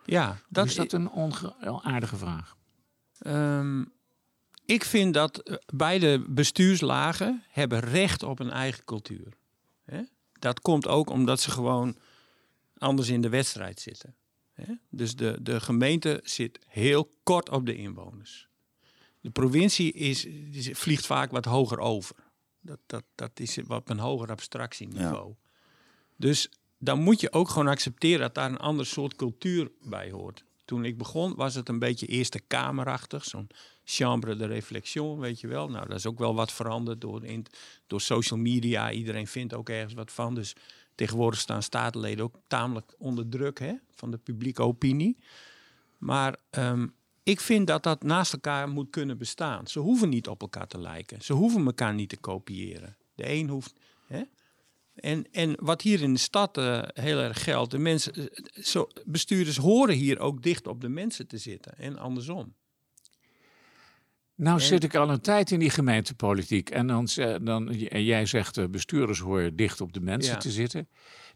[0.07, 2.57] Ja, dat is dat een onaardige vraag?
[3.19, 3.85] Ehm,
[4.65, 9.33] ik vind dat eh, beide bestuurslagen hebben recht op een eigen cultuur.
[9.85, 10.03] Hè?
[10.33, 11.97] Dat komt ook omdat ze gewoon
[12.79, 14.15] anders in de wedstrijd zitten.
[14.53, 14.75] Hè?
[14.91, 18.49] Dus de, de gemeente zit heel kort op de inwoners.
[19.21, 22.17] De provincie is, die vliegt vaak wat hoger over.
[22.61, 25.35] Dat, dat, dat is wat een hoger abstractieniveau.
[26.17, 30.45] Dus dan moet je ook gewoon accepteren dat daar een ander soort cultuur bij hoort.
[30.65, 33.49] Toen ik begon was het een beetje Eerste Kamerachtig, zo'n
[33.85, 35.69] chambre de réflexion, weet je wel.
[35.69, 37.47] Nou, dat is ook wel wat veranderd door, in,
[37.87, 38.91] door social media.
[38.91, 40.35] Iedereen vindt ook ergens wat van.
[40.35, 40.57] Dus
[40.95, 45.19] tegenwoordig staan statenleden ook tamelijk onder druk hè, van de publieke opinie.
[45.99, 46.87] Maar ehm,
[47.23, 49.67] ik vind dat dat naast elkaar moet kunnen bestaan.
[49.67, 51.23] Ze hoeven niet op elkaar te lijken.
[51.23, 52.97] Ze hoeven elkaar niet te kopiëren.
[53.15, 53.73] De een hoeft.
[54.07, 54.23] Hè?
[54.97, 58.89] En, en wat hier in de stad eh, heel erg geldt, de mensen, eh, zo,
[59.05, 62.55] bestuurders horen hier ook dicht op de mensen te zitten en andersom.
[64.35, 66.71] Nou En- zit ik al een tijd in die gemeentepolitiek.
[66.71, 67.09] En dan,
[67.43, 70.39] dan, en jij zegt, eh, bestuurders horen dicht op de mensen Ja.
[70.39, 70.89] te zitten.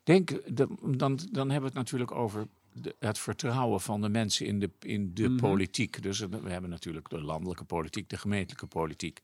[0.03, 4.47] Denk, dan, dan, dan hebben we het natuurlijk over de- het vertrouwen van de mensen
[4.47, 5.37] in de, in de Mhm.
[5.37, 6.03] politiek.
[6.03, 9.21] Dus we hebben natuurlijk de landelijke politiek, de gemeentelijke politiek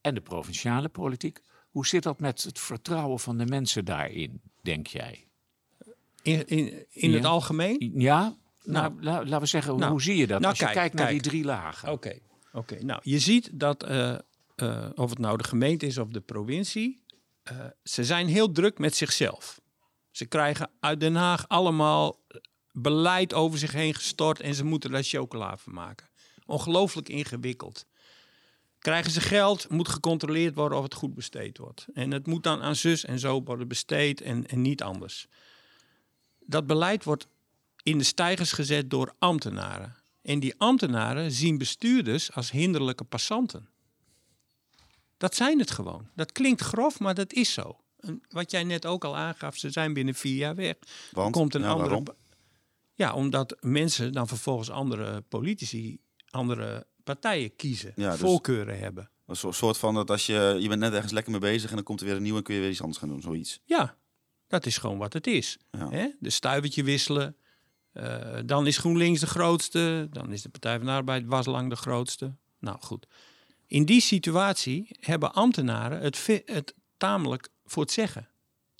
[0.00, 1.40] en de provinciale politiek.
[1.72, 5.26] Hoe zit dat met het vertrouwen van de mensen daarin, denk jij?
[6.22, 7.16] In, in, in Ja.
[7.16, 7.92] het algemeen?
[7.94, 9.02] Ja, nou, Nou.
[9.04, 9.90] la- laten we zeggen, Nou.
[9.90, 11.22] hoe zie je dat Nou, als je kijk, kijkt naar kijk.
[11.22, 11.92] die drie lagen?
[11.92, 12.18] Oké,
[12.52, 12.84] oké.
[12.84, 14.14] nou je ziet dat eh,
[14.56, 17.02] eh, of het nou de gemeente is of de provincie,
[17.42, 19.60] eh, ze zijn heel druk met zichzelf.
[20.10, 22.20] Ze krijgen uit Den Haag allemaal
[22.72, 26.08] beleid over zich heen gestort en ze moeten daar chocola van maken.
[26.46, 27.86] Ongelooflijk ingewikkeld.
[28.82, 31.86] Krijgen ze geld, moet gecontroleerd worden of het goed besteed wordt.
[31.94, 35.26] En het moet dan aan zus en zo worden besteed en, en niet anders.
[36.40, 37.26] Dat beleid wordt
[37.82, 39.96] in de stijgers gezet door ambtenaren.
[40.22, 43.68] En die ambtenaren zien bestuurders als hinderlijke passanten.
[45.16, 46.08] Dat zijn het gewoon.
[46.14, 47.76] Dat klinkt grof, maar dat is zo.
[47.98, 50.76] En wat jij net ook al aangaf, ze zijn binnen vier jaar weg.
[51.10, 52.02] Want, komt een ja, andere.
[52.94, 55.98] Ja, omdat mensen dan vervolgens andere politici,
[56.30, 59.10] andere partijen kiezen, Ja, dus- voorkeuren hebben.
[59.26, 61.84] Een soort- van dat als je, je bent net ergens lekker mee bezig en dan
[61.84, 63.60] komt er weer een nieuwe en kun je weer iets anders gaan doen, zoiets.
[63.64, 63.96] Ja,
[64.46, 65.58] dat is gewoon wat het is.
[65.70, 65.90] Ja.
[65.90, 66.08] Hè?
[66.18, 67.36] De stuivertje wisselen.
[67.92, 70.08] Eh, dan is GroenLinks de grootste.
[70.10, 72.34] Dan is de Partij van de Arbeid was lang de grootste.
[72.58, 73.06] Nou goed.
[73.66, 78.28] In die situatie hebben ambtenaren het, het tamelijk voor het zeggen.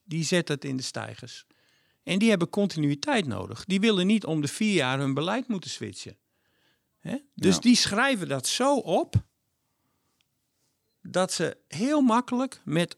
[0.05, 1.47] Die zetten het in de stijgers.
[2.03, 3.65] En die hebben continuïteit nodig.
[3.65, 6.17] Die willen niet om de vier jaar hun beleid moeten switchen.
[7.03, 7.17] Hè?
[7.35, 7.61] Dus Ja.
[7.61, 9.15] die schrijven dat zo op
[11.03, 12.97] dat ze heel makkelijk met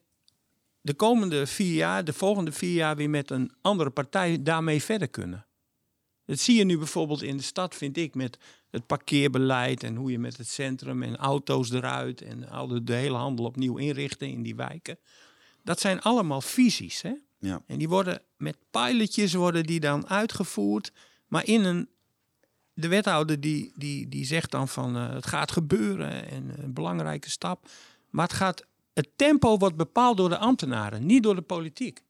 [0.81, 5.09] de komende vier jaar, de volgende vier jaar weer met een andere partij daarmee verder
[5.09, 5.47] kunnen.
[6.25, 8.39] Dat zie je nu bijvoorbeeld in de stad, vind ik, met
[8.71, 12.95] het parkeerbeleid en hoe je met het centrum en auto's eruit en al de, de
[12.95, 14.99] hele handel opnieuw inrichten in die wijken.
[15.63, 17.03] Dat zijn allemaal visies.
[17.03, 17.13] Hè?
[17.39, 17.63] Ja.
[17.67, 20.93] En die worden met pilotjes worden die dan uitgevoerd,
[21.27, 21.89] maar in een
[22.75, 27.31] de wethouder die, die, die zegt dan van eh, het gaat gebeuren en een belangrijke
[27.31, 27.69] stap.
[28.11, 32.03] Maar het, gaat, het tempo wordt bepaald door de ambtenaren, niet door de politiek,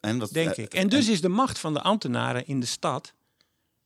[0.00, 0.74] En wat, denk eh, ik.
[0.74, 3.14] En dus is de macht van de ambtenaren in de stad,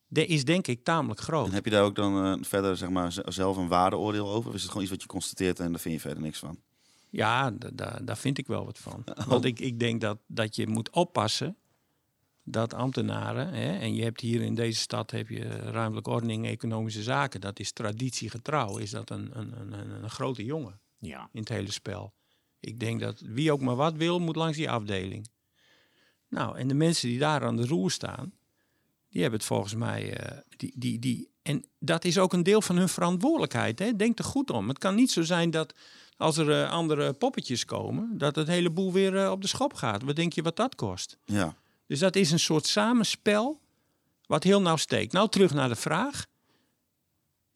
[0.08, 1.46] de is denk ik tamelijk groot.
[1.46, 4.48] En heb je daar ook dan eh, verder zeg maar, zelf een waardeoordeel over?
[4.48, 6.58] Of is het gewoon iets wat je constateert en daar vind je verder niks van?
[7.10, 9.04] Ja, da- da- daar vind ik wel wat van.
[9.28, 11.56] Want ik, ik denk dat, dat je moet oppassen
[12.48, 17.02] dat ambtenaren, hè, en je hebt hier in deze stad heb je ruimtelijke ordening, economische
[17.02, 21.28] zaken, dat is traditiegetrouw, is dat een, een, een, een, een grote jongen Ja.
[21.32, 22.14] in het hele spel.
[22.60, 25.28] Ik denk dat wie ook maar wat wil, moet langs die afdeling.
[26.28, 28.32] Nou, en de mensen die daar aan de roer staan,
[29.08, 30.16] die hebben het volgens mij.
[30.18, 33.78] eh, die, die, die, en dat is ook een deel van hun verantwoordelijkheid.
[33.78, 33.96] Hè?
[33.96, 34.68] Denk er goed om.
[34.68, 35.74] Het kan niet zo zijn dat
[36.16, 39.74] als er eh, andere poppetjes komen, dat het hele boel weer eh, op de schop
[39.74, 40.02] gaat.
[40.02, 41.18] Wat denk je wat dat kost?
[41.24, 41.56] Ja.
[41.86, 43.60] Dus dat is een soort samenspel
[44.26, 45.12] wat heel nauw steekt.
[45.12, 46.26] Nou, terug naar de vraag.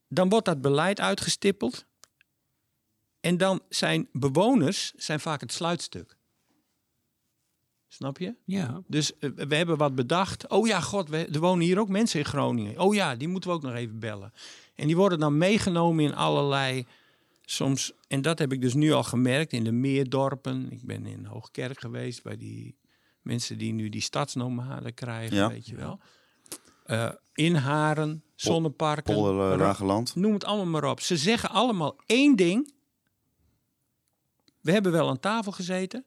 [0.08, 1.84] Dan wordt dat beleid uitgestippeld.
[3.20, 6.18] En dan zijn bewoners zijn vaak het sluitstuk.
[7.88, 8.34] Snap je?
[8.44, 8.82] Ja.
[8.86, 10.48] Dus eh, we hebben wat bedacht.
[10.48, 12.78] Oh ja, god, we, er wonen hier ook mensen in Groningen.
[12.78, 14.32] Oh ja, die moeten we ook nog even bellen.
[14.74, 16.86] En die worden dan meegenomen in allerlei
[17.44, 17.92] soms.
[18.08, 20.70] En dat heb ik dus nu al gemerkt in de meerdorpen.
[20.70, 22.74] Ik ben in Hoogkerk geweest bij die
[23.22, 25.48] mensen die nu die stadsnomaden krijgen, Ja.
[25.48, 25.98] weet je wel.
[26.84, 29.14] Eh, in Haren, zonneparken.
[29.14, 30.14] Polder, uh, Ra- Rageland.
[30.14, 31.00] Noem het allemaal maar op.
[31.00, 32.72] Ze zeggen allemaal één ding.
[34.60, 36.04] We hebben wel aan tafel gezeten,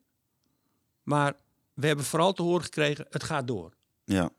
[1.04, 1.36] maar
[1.74, 3.74] we hebben vooral te horen gekregen: het gaat door.
[4.06, 4.30] Ja.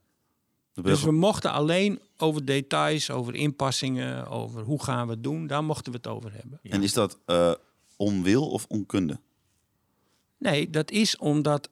[0.73, 5.65] Dus we mochten alleen over details, over inpassingen, over hoe gaan we het doen, daar
[5.65, 6.59] mochten we het over hebben.
[6.63, 7.53] En is dat eh,
[7.97, 9.21] onwil of onkunde?
[10.39, 11.69] Nee, dat is omdat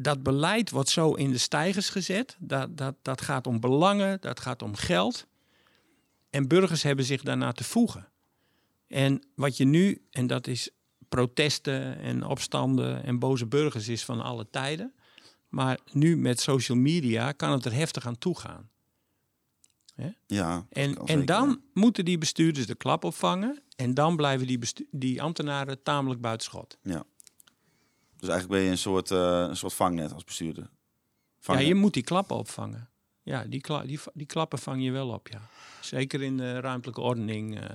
[0.00, 2.36] dat beleid wordt zo in de stijgers gezet.
[2.38, 5.26] Dat, dat, dat gaat om belangen, dat gaat om geld.
[6.30, 8.08] En burgers hebben zich daarna te voegen.
[8.86, 10.70] En wat je nu, en dat is
[11.08, 14.92] protesten en opstanden en boze burgers is van alle tijden.
[15.48, 18.70] Maar nu met social media kan het er heftig aan toe gaan.
[20.26, 20.66] Ja.
[20.70, 23.62] En, en dan moeten die bestuurders de klap opvangen.
[23.76, 24.58] En dan blijven die,
[24.90, 26.78] die ambtenaren tamelijk buitenschot.
[26.82, 27.04] Ja.
[28.18, 30.70] Dus eigenlijk ben je een soort, eh, een soort vangnet als bestuurder.
[31.40, 32.90] Ja, je moet die klappen opvangen.
[33.22, 35.40] Ja, die, kla die, die klappen vang je wel op, ja.
[35.80, 37.60] Zeker in de ruimtelijke ordening.
[37.60, 37.66] eh.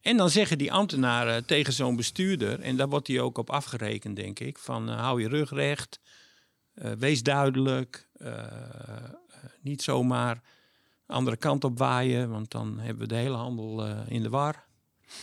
[0.00, 2.60] En dan zeggen die ambtenaren tegen zo'n bestuurder...
[2.60, 4.58] en daar wordt hij ook op afgerekend, denk ik...
[4.58, 6.00] van eh, hou je rug recht,
[6.98, 8.08] wees duidelijk...
[9.60, 10.40] niet zomaar
[11.06, 12.30] andere kant op waaien...
[12.30, 14.64] want dan hebben we de hele handel in de war.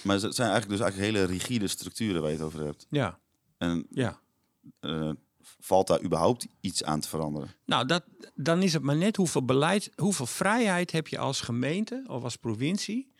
[0.04, 2.88] Maar het zijn eigenlijk dus eigenlijk hele rigide structuren waar je het over hebt.
[2.90, 3.20] Ja,
[3.58, 4.22] En ja.
[4.80, 5.10] Eh,
[5.60, 7.50] valt daar überhaupt iets aan te veranderen?
[7.66, 8.04] Nou, dat,
[8.36, 12.36] dan is het maar net hoeveel beleid, hoeveel vrijheid heb je als gemeente of als
[12.36, 13.12] provincie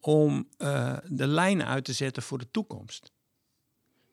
[0.00, 3.12] om eh, de lijnen uit te zetten voor de toekomst.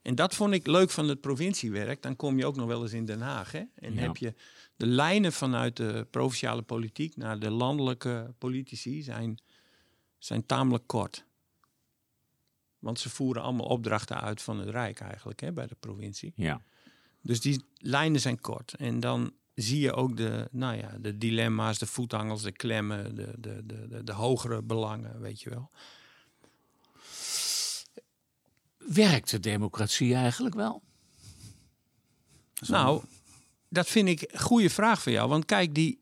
[0.01, 2.01] En dat vond ik leuk van het provinciewerk.
[2.01, 3.51] Dan kom je ook nog wel eens in Den Haag.
[3.51, 3.63] Hè?
[3.75, 3.99] En Ja.
[4.01, 4.33] heb je
[4.75, 9.41] de lijnen vanuit de provinciale politiek naar de landelijke politici zijn,
[10.17, 11.25] zijn tamelijk kort.
[12.79, 16.33] Want ze voeren allemaal opdrachten uit van het Rijk eigenlijk hè, bij de provincie.
[16.35, 16.61] Ja.
[17.21, 18.73] Dus die lijnen zijn kort.
[18.73, 23.33] En dan zie je ook de, nou ja, de dilemma's, de voetangels, de klemmen, de,
[23.37, 25.71] de, de, de, de hogere belangen, weet je wel.
[28.77, 30.81] Werkt de democratie eigenlijk wel?
[32.53, 32.73] Zo.
[32.73, 33.03] Nou,
[33.69, 35.29] dat vind ik een goede vraag van jou.
[35.29, 36.01] Want kijk, die,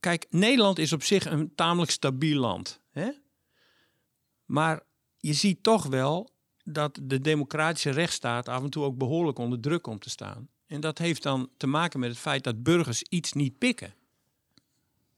[0.00, 2.80] kijk, Nederland is op zich een tamelijk stabiel land.
[2.90, 3.10] Hè?
[4.44, 4.82] Maar
[5.18, 6.30] je ziet toch wel
[6.64, 10.48] dat de democratische rechtsstaat af en toe ook behoorlijk onder druk komt te staan.
[10.66, 13.94] En dat heeft dan te maken met het feit dat burgers iets niet pikken.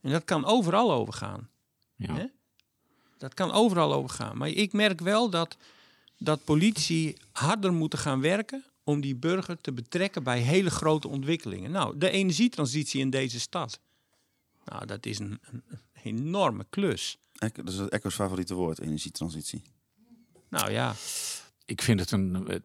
[0.01, 1.49] En dat kan overal overgaan.
[1.95, 2.13] Ja.
[2.13, 2.25] Hè?
[3.17, 4.37] Dat kan overal overgaan.
[4.37, 5.57] Maar ik merk wel dat,
[6.17, 11.71] dat politici harder moeten gaan werken om die burger te betrekken bij hele grote ontwikkelingen.
[11.71, 13.79] Nou, de energietransitie in deze stad.
[14.65, 15.63] Nou, dat is een, een
[16.03, 17.17] enorme klus.
[17.33, 19.61] Dat is Echo's favoriete woord, energietransitie.
[20.51, 20.89] Nou ja,
[21.71, 22.55] Ik vind het een, eh,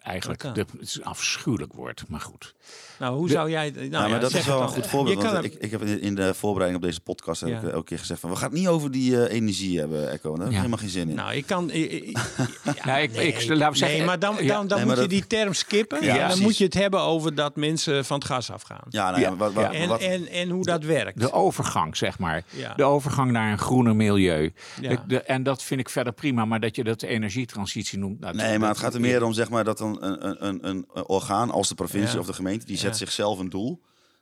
[0.00, 2.54] eigenlijk de, het is een afschuwelijk woord, maar goed.
[2.98, 3.70] nou hoe De- zou jij...
[3.70, 5.22] Nou, ja, maar dat is wel een goed voorbeeld.
[5.22, 7.56] Want ik, ik heb in- de voorbereiding op deze podcast heb Ja.
[7.58, 8.30] ik eh, elke keer gezegd van...
[8.30, 10.28] we gaan het niet over die eh, energie hebben, Echo.
[10.30, 10.56] Daar heb ik Ja.
[10.56, 11.14] helemaal geen zin in.
[11.14, 11.70] Nou, ik kan...
[11.70, 12.14] i- i- i-
[12.84, 15.26] ja, ik- ik- laat me zeggen, nee, maar dan, dan, dan nee, moet je die
[15.26, 16.02] term skippen.
[16.02, 16.42] Ja, en dan precies.
[16.44, 18.82] moet je het hebben over dat mensen van het gas afgaan.
[18.88, 19.72] ja, nou ja, wat, wat, ja.
[19.72, 21.20] En, wat- en, en hoe dat werkt.
[21.20, 22.42] De overgang, zeg maar.
[22.50, 22.74] Ja.
[22.74, 24.52] De overgang naar een groener milieu.
[24.80, 24.88] Ja.
[24.88, 28.20] De- de- en dat vind ik verder prima, maar dat je dat energietransitie noemt.
[28.20, 30.86] nou, Nee, maar het gaat er meer om zeg maar, dat een, een, een, een,
[30.92, 32.18] een orgaan als de provincie Ja.
[32.20, 32.66] of de gemeente...
[32.66, 32.96] die zet Ja.
[32.96, 33.80] zichzelf een doel.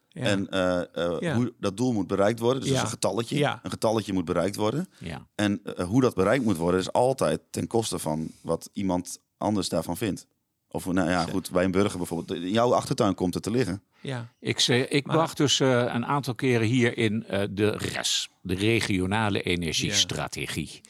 [0.08, 0.22] Ja.
[0.22, 1.34] En eh, eh, Ja.
[1.34, 2.60] hoe dat doel moet bereikt worden.
[2.60, 2.84] Dus dat Ja.
[2.84, 3.36] is een getalletje.
[3.38, 3.60] Ja.
[3.62, 4.88] Een getalletje moet bereikt worden.
[4.98, 5.26] Ja.
[5.34, 9.68] En eh, hoe dat bereikt moet worden is altijd ten koste van wat iemand anders
[9.68, 10.26] daarvan vindt.
[10.68, 12.38] Of nou ja, goed, bij een burger bijvoorbeeld.
[12.40, 13.82] In jouw achtertuin komt het te liggen.
[14.00, 14.28] ja.
[14.40, 18.28] Ik, ze- ik Maar- wacht dus eh, een aantal keren hier in eh, de RES,
[18.40, 20.80] de regionale energiestrategie.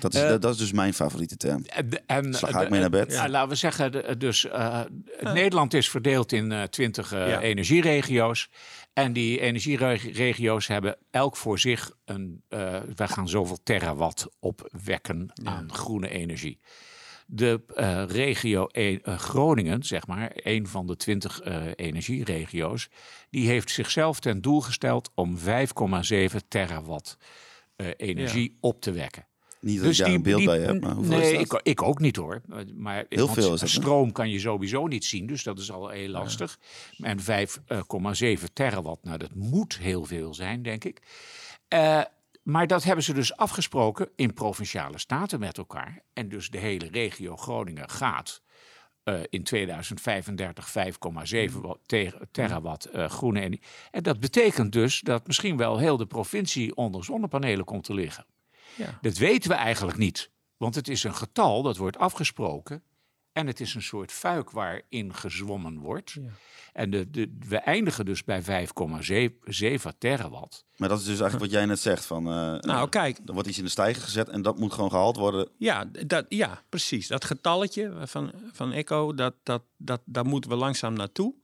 [0.00, 1.64] Dat is, Eh, dat, dat is dus mijn favoriete term.
[1.64, 3.12] En, de- en, Dus dan ga ik mee naar bed.
[3.12, 4.80] ja, laten we zeggen, dus eh,
[5.20, 7.40] Nederland is verdeeld in eh, twintig Ja.
[7.40, 8.48] energieregio's.
[8.92, 12.42] En die energieregio's hebben elk voor zich een.
[12.48, 16.60] eh wij gaan zoveel terawatt opwekken aan groene energie.
[17.26, 22.88] De eh, regio e- eh, Groningen, zeg maar, een van de twintig eh, energieregio's,
[23.30, 25.44] die heeft zichzelf ten doel gesteld om 5,7
[26.48, 27.16] terawatt
[27.76, 29.26] eh, energie op te wekken.
[29.64, 31.60] Niet dat ik daar een beeld bij heb, maar hoeveel nee, is dat?
[31.60, 32.40] Ik, ik ook niet hoor.
[32.74, 33.66] Maar Heel veel is dat, hè?
[33.66, 36.58] Stroom kan je sowieso niet zien, dus dat is al heel lastig.
[36.98, 41.00] En 5,7 terawatt, nou dat moet heel veel zijn, denk ik.
[41.68, 42.00] Eh,
[42.42, 46.02] maar dat hebben ze dus afgesproken in provinciale staten met elkaar.
[46.12, 48.42] En dus de hele regio Groningen gaat
[49.02, 50.72] eh, in 2035
[51.48, 53.66] 5,7 wa- te- terawatt eh, groene energie.
[53.90, 58.26] En dat betekent dus dat misschien wel heel de provincie onder zonnepanelen komt te liggen.
[58.76, 58.98] Ja.
[59.00, 60.30] Dat weten we eigenlijk niet.
[60.56, 62.82] Want het is een getal dat wordt afgesproken.
[63.32, 66.10] En het is een soort fuik waarin gezwommen wordt.
[66.10, 66.30] Ja.
[66.72, 68.48] En de, de, we eindigen dus bij 5,7
[69.98, 70.64] terawatt.
[70.76, 72.04] Maar dat is dus eigenlijk wat jij net zegt.
[72.04, 74.90] Van, eh, Nou, kijk, er wordt iets in de stijger gezet en dat moet gewoon
[74.90, 75.48] gehaald worden.
[75.58, 77.06] Ja, dat, ja, precies.
[77.06, 81.34] Dat getalletje van, van Echo, dat, dat, dat, daar moeten we langzaam naartoe.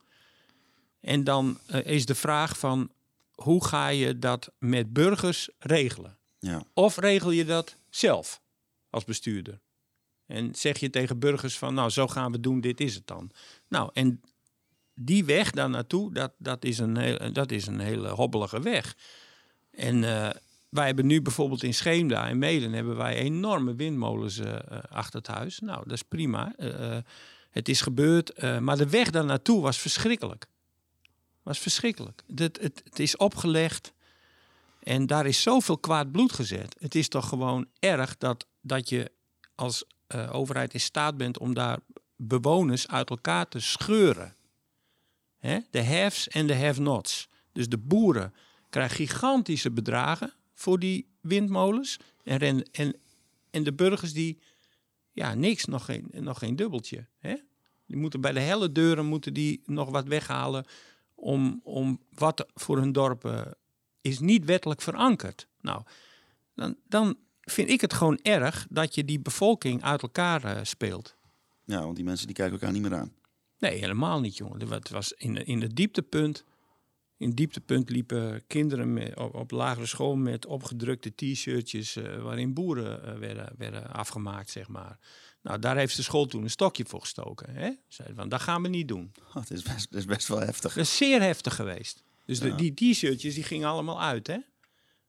[1.00, 2.90] En dan eh, is de vraag van,
[3.34, 6.18] hoe ga je dat met burgers regelen?
[6.40, 6.64] Ja.
[6.74, 8.42] Of regel je dat zelf
[8.90, 9.60] als bestuurder?
[10.26, 13.30] En zeg je tegen burgers van, nou, zo gaan we doen, dit is het dan.
[13.68, 14.20] Nou, en
[14.94, 18.96] die weg daar naartoe, dat, dat, is, een heel, dat is een hele hobbelige weg.
[19.70, 20.30] En eh,
[20.68, 25.18] wij hebben nu bijvoorbeeld in Scheemda in Meden hebben wij enorme windmolens eh, eh, achter
[25.18, 25.58] het huis.
[25.58, 26.54] Nou, dat is prima.
[27.50, 30.46] Het is gebeurd, maar de weg daar naartoe was verschrikkelijk.
[31.42, 32.22] Was verschrikkelijk.
[32.34, 33.92] Het, het, het is opgelegd
[34.80, 36.76] en daar is zoveel kwaad bloed gezet.
[36.78, 39.12] Het is toch gewoon erg dat, dat je
[39.54, 41.78] als eh, overheid in staat bent om daar
[42.16, 44.34] bewoners uit elkaar te scheuren.
[45.70, 47.28] De haves en de have-nots.
[47.52, 48.34] Dus de boeren
[48.70, 51.96] krijgen gigantische bedragen voor die windmolens.
[52.24, 52.96] En, en,
[53.50, 54.38] en de burgers die,
[55.12, 57.06] ja, niks, nog geen, nog geen dubbeltje.
[57.86, 60.64] Die moeten bij de helle deuren moeten die nog wat weghalen
[61.14, 63.40] om, om wat voor hun dorp eh,
[64.00, 65.48] is niet wettelijk verankerd.
[65.60, 65.82] Nou,
[66.54, 71.16] dan, dan vind ik het gewoon erg dat je die bevolking uit elkaar eh, speelt.
[71.64, 73.12] ja, want die mensen die kijken elkaar niet meer aan.
[73.58, 74.70] Nee, helemaal niet, jongen.
[74.70, 76.44] Het was in, in het dieptepunt.
[77.16, 82.54] In het dieptepunt liepen kinderen met, op, op lagere school met opgedrukte t-shirtjes eh, waarin
[82.54, 84.98] boeren eh, werden, werden afgemaakt, zeg maar.
[85.42, 87.54] Nou, daar heeft de school toen een stokje voor gestoken.
[87.54, 87.70] Hè?
[87.88, 89.12] Zeiden van, dat gaan we niet doen.
[89.28, 90.74] Oh, het, is best, is best wel heftig.
[90.74, 92.02] Dat is zeer heftig geweest.
[92.24, 94.38] Dus de- die t-shirtjes die gingen allemaal uit, hè?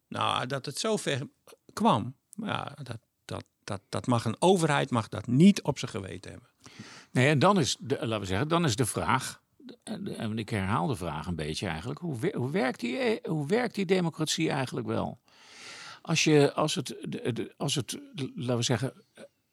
[0.07, 1.27] Nou, dat het zo ver
[1.73, 6.31] kwam, ja, dat, dat, dat, dat mag een overheid mag dat niet op zijn geweten
[6.31, 6.49] hebben.
[7.11, 9.41] Nee, en dan is, de, laten we zeggen, dan is de vraag,
[9.83, 13.47] en en ik herhaal de vraag een beetje eigenlijk, hoe, hoe, werkt, die, eh, hoe
[13.47, 15.19] werkt die democratie eigenlijk wel?
[16.01, 16.95] Als, je, als, het,
[17.57, 17.99] als het,
[18.35, 18.93] laten we zeggen,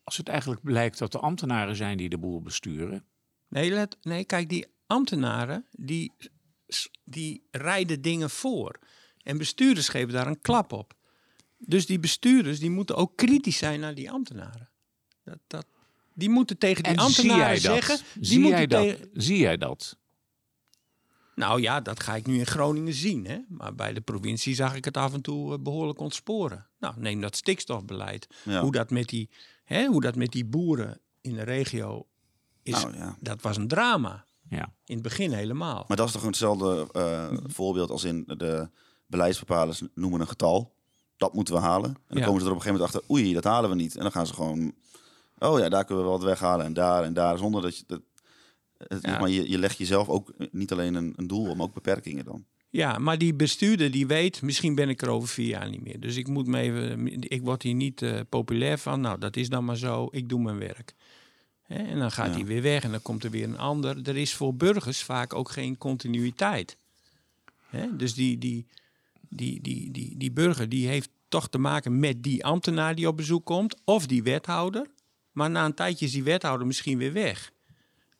[0.04, 3.06] als het eigenlijk blijkt dat de ambtenaren zijn die de boel besturen,
[3.48, 6.12] Nee, let, nee kijk, die ambtenaren die,
[7.04, 8.78] die rijden dingen voor.
[9.22, 10.94] En bestuurders geven daar een klap op.
[11.58, 14.68] Dus die bestuurders die moeten ook kritisch zijn naar die ambtenaren.
[15.24, 15.66] Dat, dat,
[16.12, 17.72] die moeten tegen die en zie jij ambtenaren dat?
[17.72, 18.06] zeggen.
[18.14, 18.82] Die zie, moeten jij dat?
[18.82, 19.96] tegen- zie jij dat?
[21.34, 23.26] Nou ja, dat ga ik nu in Groningen zien.
[23.26, 23.38] Hè?
[23.48, 26.66] Maar bij de provincie zag ik het af en toe eh, behoorlijk ontsporen.
[26.78, 28.26] Nou, neem dat stikstofbeleid.
[28.44, 28.60] Ja.
[28.60, 29.30] Hoe, dat met die,
[29.64, 32.06] hè, hoe dat met die boeren in de regio
[32.62, 32.72] is.
[32.72, 33.16] Nou, ja.
[33.20, 34.24] Dat was een drama.
[34.50, 34.72] Ja.
[34.84, 35.84] In het begin helemaal.
[35.88, 38.68] Maar dat is toch hetzelfde eh, voorbeeld als in de
[39.06, 40.72] beleidsbepalers noemen een getal.
[41.16, 41.90] Dat moeten we halen.
[41.90, 42.24] En dan Ja.
[42.24, 43.96] komen ze er op een gegeven moment achter, oei, dat halen we niet.
[43.96, 44.72] En dan gaan ze gewoon,
[45.38, 46.66] oh ja, daar kunnen we wel wat weghalen.
[46.66, 47.84] En daar en daar, zonder dat je...
[47.86, 48.00] Dat,
[48.78, 49.18] het, Ja.
[49.18, 52.44] Maar je, je legt jezelf ook niet alleen een, een doel, maar ook beperkingen dan.
[52.70, 56.00] Ja, maar die bestuurder die weet, misschien ben ik er over vier jaar niet meer.
[56.00, 59.00] Dus ik moet me even, ik word hier niet eh, populair van.
[59.00, 60.08] Nou, dat is dan maar zo.
[60.10, 60.94] Ik doe mijn werk.
[61.68, 62.32] Hè, en dan gaat Ja.
[62.32, 64.08] hij weer weg en dan komt er weer een ander.
[64.08, 66.76] Er is voor burgers vaak ook geen continuïteit.
[67.66, 68.66] Hè, dus die, die,
[69.28, 73.16] die, die, die, die burger die heeft toch te maken met die ambtenaar die op
[73.16, 73.76] bezoek komt.
[73.84, 74.86] Of die wethouder.
[75.32, 77.52] Maar na een tijdje is die wethouder misschien weer weg.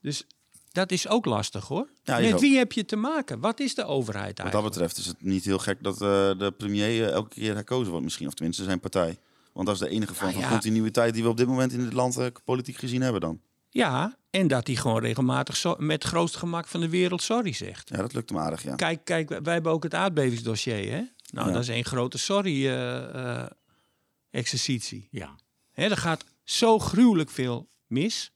[0.00, 0.24] Dus
[0.72, 1.88] dat is ook lastig hoor.
[2.02, 3.40] Ja, met wie heb je te maken?
[3.40, 4.64] Wat is de overheid Wat eigenlijk?
[4.64, 5.98] dat betreft is het niet heel gek dat eh,
[6.38, 8.26] de premier eh, elke keer herkozen wordt misschien.
[8.26, 9.18] Of tenminste zijn partij.
[9.58, 10.58] Want dat is de enige vorm Nou van ja.
[10.58, 13.40] continuïteit die we op dit moment in dit land eh, politiek gezien hebben dan.
[13.70, 17.52] Ja, en dat hij gewoon regelmatig zo, met het grootste gemak van de wereld sorry
[17.52, 17.88] zegt.
[17.88, 18.74] Ja, dat lukt hem aardig, ja.
[18.74, 21.02] Kijk, kijk, wij hebben ook het aardbevingsdossier, hè?
[21.30, 21.52] Nou, Ja.
[21.52, 25.08] dat is één grote sorry-exercitie.
[25.10, 25.34] Ja.
[25.72, 28.32] Hè, er gaat zo gruwelijk veel mis.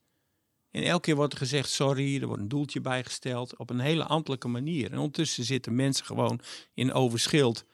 [0.70, 4.04] En elke keer wordt er gezegd sorry, er wordt een doeltje bijgesteld op een hele
[4.04, 4.90] ambtelijke manier.
[4.92, 6.40] En ondertussen zitten mensen gewoon
[6.74, 7.64] in overschild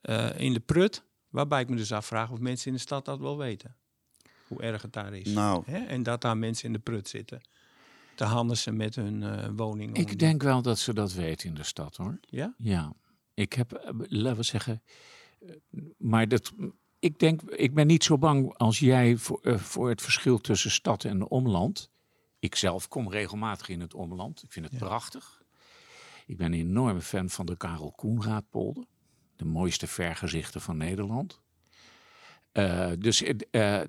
[0.00, 1.02] eh, in de prut.
[1.36, 3.76] Waarbij ik me dus afvraag of mensen in de stad dat wel weten.
[4.48, 5.32] Hoe erg het daar is.
[5.32, 5.62] Nou.
[5.66, 5.78] Hè?
[5.78, 7.40] En dat daar mensen in de prut zitten.
[8.14, 9.88] Te handelen met hun eh woning.
[9.96, 12.18] om- Ik denk wel dat ze dat weten in de stad hoor.
[12.20, 12.54] Ja?
[12.58, 12.92] Ja,
[13.34, 14.82] ik heb, eh, laten we zeggen,
[15.40, 15.50] eh,
[15.98, 16.52] maar dat,
[16.98, 21.04] ik denk, ik ben niet zo bang als jij voor, voor het verschil tussen stad
[21.04, 21.90] en omland.
[22.38, 24.42] Ik zelf kom regelmatig in het omland.
[24.42, 25.42] Ik vind het prachtig.
[26.26, 28.84] Ik ben een enorme fan van de Karel Koenraadpolder.
[29.36, 31.40] De mooiste vergezichten van Nederland.
[32.56, 33.80] Eh, dus eh,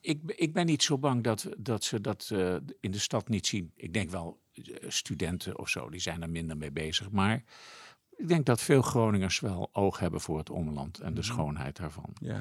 [0.00, 3.46] ik, ik ben niet zo bang dat, dat ze dat eh, in de stad niet
[3.46, 3.72] zien.
[3.76, 4.40] Ik denk wel,
[4.86, 7.10] studenten of zo, die zijn er minder mee bezig.
[7.10, 7.42] Maar
[8.16, 12.10] ik denk dat veel Groningers wel oog hebben voor het omland en de schoonheid daarvan.
[12.20, 12.40] Ja.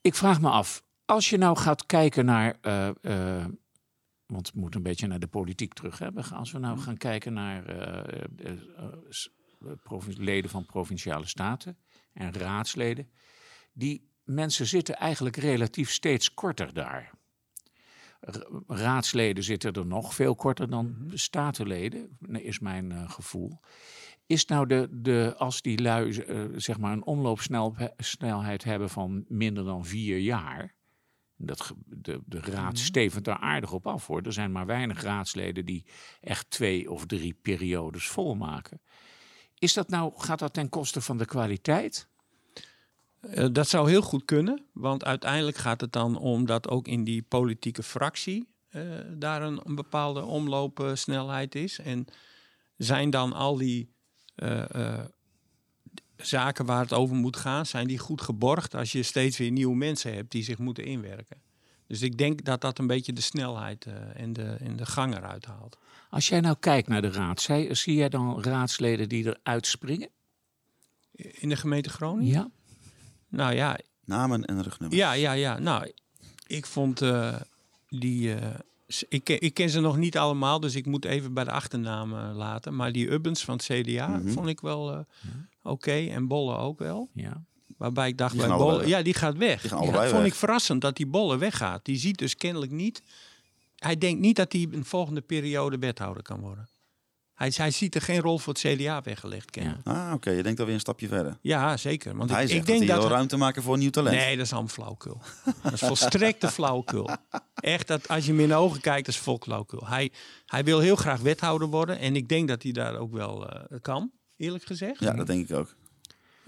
[0.00, 2.58] Ik vraag me af, als je nou gaat kijken naar.
[4.26, 6.24] want we moeten een beetje naar de politiek terug hebben.
[6.30, 7.64] Als we nou gaan kijken naar
[9.64, 11.78] eh, leden van provinciale staten
[12.12, 13.10] en raadsleden.
[13.72, 17.12] Die mensen zitten eigenlijk relatief steeds korter daar.
[18.66, 23.60] Raadsleden zitten er nog veel korter dan statenleden, is mijn eh, gevoel.
[24.26, 29.64] Is nou de, de als die lui eh, zeg maar een omloopsnelheid hebben van minder
[29.64, 30.74] dan vier jaar.
[31.36, 34.22] Dat, de, de raad stevend daar aardig op af hoor.
[34.22, 35.86] Er zijn maar weinig raadsleden die
[36.20, 38.80] echt twee of drie periodes volmaken.
[39.62, 42.06] Is dat nou, gaat dat ten koste van de kwaliteit?
[43.20, 47.04] Eh, dat zou heel goed kunnen, want uiteindelijk gaat het dan om dat ook in
[47.04, 51.78] die politieke fractie eh, daar een, een bepaalde omloopsnelheid is.
[51.78, 52.06] En
[52.76, 53.92] zijn dan al die
[54.34, 54.98] eh,
[56.16, 59.76] zaken waar het over moet gaan, zijn die goed geborgd als je steeds weer nieuwe
[59.76, 61.40] mensen hebt die zich moeten inwerken?
[61.86, 65.16] Dus ik denk dat dat een beetje de snelheid eh, en, de, en de gang
[65.16, 65.78] eruit haalt.
[66.10, 70.08] Als jij nou kijkt naar de raad, zie, zie jij dan raadsleden die eruit springen?
[71.12, 72.32] In de gemeente Groningen?
[72.32, 72.50] Ja.
[73.28, 75.00] Nou ja, Namen en rugnummers.
[75.00, 75.58] Ja, ja, ja.
[75.58, 75.92] Nou,
[76.46, 77.34] ik vond eh,
[77.88, 78.34] die.
[78.34, 78.54] eh,
[79.08, 82.12] ik, ken, ik ken ze nog niet allemaal, dus ik moet even bij de achternaam
[82.14, 82.76] eh, laten.
[82.76, 84.28] Maar die Ubbens van het CDA Mhm.
[84.28, 84.98] vond ik wel eh,
[85.62, 85.92] oké.
[85.92, 87.08] En Bolle ook wel.
[87.14, 87.44] ja.
[87.82, 89.60] Waarbij ik dacht Die bij ja, die gaat weg.
[89.60, 90.30] Die gaan Ja, allebei vond weg.
[90.30, 91.84] ik verrassend dat die Bolle weggaat.
[91.84, 93.02] Die ziet dus kennelijk niet.
[93.76, 96.68] Hij denkt niet dat hij een volgende periode wethouder kan worden.
[97.34, 99.58] Hij, hij ziet er geen rol voor het CDA weggelegd.
[99.84, 100.30] Ah, oké.
[100.30, 101.38] Je denkt alweer een stapje verder.
[101.40, 102.16] Ja, zeker.
[102.16, 103.90] Want hij ik, zegt ik denk dat hij dat wil ruimte maken voor een nieuw
[103.90, 104.16] talent.
[104.16, 105.20] Nee, dat is allemaal flauwkul.
[105.62, 107.10] Dat is volstrekte flauwkul.
[107.54, 109.86] Echt, dat, als je hem in de ogen kijkt, dat is vol flauwkul.
[109.86, 110.10] Hij,
[110.46, 111.98] hij wil heel graag wethouder worden.
[111.98, 115.00] En ik denk dat hij daar ook wel eh, kan, eerlijk gezegd.
[115.00, 115.74] Ja, dat denk ik ook.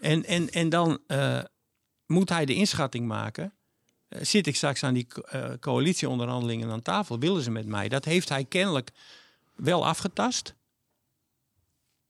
[0.04, 1.42] En, en, en dan eh,
[2.06, 3.52] moet hij de inschatting maken.
[4.08, 7.18] Eh, zit ik straks aan die eh, coalitieonderhandelingen aan tafel?
[7.18, 7.88] Willen ze met mij?
[7.88, 8.90] Dat heeft hij kennelijk
[9.54, 10.54] wel afgetast.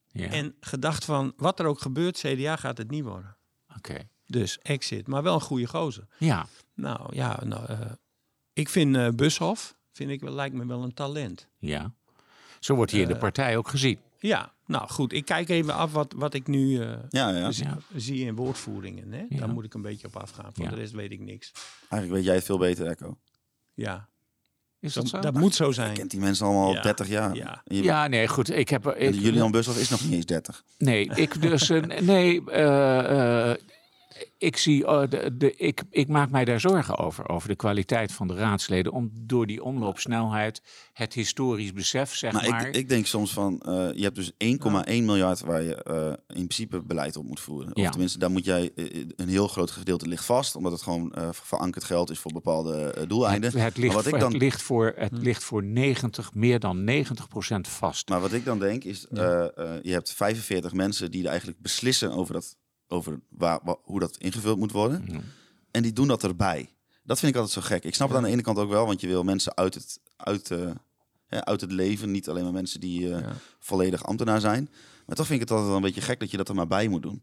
[0.07, 0.29] ja.
[0.29, 3.37] En gedacht van, wat er ook gebeurt, CDA gaat het niet worden.
[3.77, 4.09] Oké.
[4.27, 6.07] Dus exit, maar wel een goede gozer.
[6.19, 6.47] Ja.
[6.75, 7.79] Nou ja, nou,
[8.53, 11.49] ik vind Bushoff, vind ik, wel- lijkt me wel een talent.
[11.59, 11.93] Ja.
[12.61, 13.99] Zo wordt hier in de partij ook gezien.
[14.27, 17.51] Ja, nou goed, ik kijk even af wat, wat ik nu eh, Ja, ja.
[17.53, 17.67] zie,
[17.97, 19.13] zie in woordvoeringen.
[19.13, 19.25] Hè?
[19.29, 19.39] Ja.
[19.39, 20.71] Daar moet ik een beetje op afgaan, voor Ja.
[20.71, 21.53] de rest weet ik niks.
[21.81, 23.19] Eigenlijk weet jij het veel beter, Echo.
[23.75, 24.09] Ja,
[24.81, 25.31] Is dat, dat zo?
[25.31, 25.95] dat moet zo Je zijn.
[25.95, 26.83] kent die mensen allemaal al Ja.
[26.83, 27.35] 30 jaar.
[27.37, 27.63] Ja.
[27.65, 28.51] Je- Ja, nee, goed.
[28.51, 30.65] Ik heb ik, Julian Bushoff is nog niet eens 30.
[30.79, 31.71] Nee, ik dus.
[31.71, 33.57] eh, nee, eh, eh,
[34.39, 34.87] ik zie.
[34.87, 37.29] eh, de, de, ik, ik maak mij daar zorgen over.
[37.29, 38.93] Over de kwaliteit van de raadsleden.
[38.93, 40.63] Om, door die omloopsnelheid.
[40.93, 42.69] Het historisch besef, zeg Maar, maar.
[42.69, 46.47] ik, ik denk soms van, eh, je hebt dus 1,1 miljard waar je eh, in
[46.47, 47.75] principe beleid op moet voeren.
[47.75, 47.91] Of Ja.
[47.91, 48.71] tenminste, daar moet jij,
[49.17, 53.05] een heel groot gedeelte ligt vast, omdat het gewoon eh, verankerd geld is voor bepaalde
[53.09, 53.51] doeleinden.
[53.53, 56.35] het, het, ligt, maar wat ik voor- dan, het ligt voor, het ligt voor 90,
[56.35, 58.09] meer dan 90 procent vast.
[58.09, 59.49] maar wat ik dan denk is, eh, eh,
[59.83, 62.57] je hebt 45 mensen die er eigenlijk beslissen over, dat,
[62.89, 65.05] over waar, wa- hoe dat ingevuld moet worden.
[65.09, 65.21] Ja.
[65.71, 66.69] En die doen dat erbij.
[67.03, 67.85] Dat vind ik altijd zo gek.
[67.85, 70.01] Ik snap het aan de ene kant ook wel, want je wil mensen uit het,
[70.17, 70.71] uit, eh,
[71.27, 72.11] hè, uit het leven.
[72.11, 74.69] Niet alleen maar mensen die eh, volledig ambtenaar zijn.
[75.07, 76.67] Maar toch vind ik het altijd wel een beetje gek dat je dat er maar
[76.67, 77.23] bij moet doen.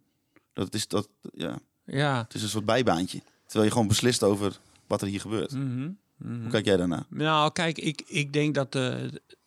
[0.54, 2.22] Dat is, dat, ja, Ja.
[2.24, 3.22] het is een soort bijbaantje.
[3.44, 5.52] Terwijl je gewoon beslist over wat er hier gebeurt.
[5.52, 5.92] Mhm.
[6.18, 6.42] Mhm.
[6.42, 7.06] Hoe kijk jij daarna?
[7.10, 8.96] Nou, kijk, ik, ik denk dat eh,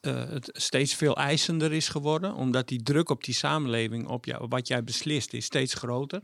[0.04, 2.34] eh, het steeds veel eisender is geworden.
[2.34, 6.22] Omdat die druk op die samenleving, op jou, wat jij beslist, is steeds groter.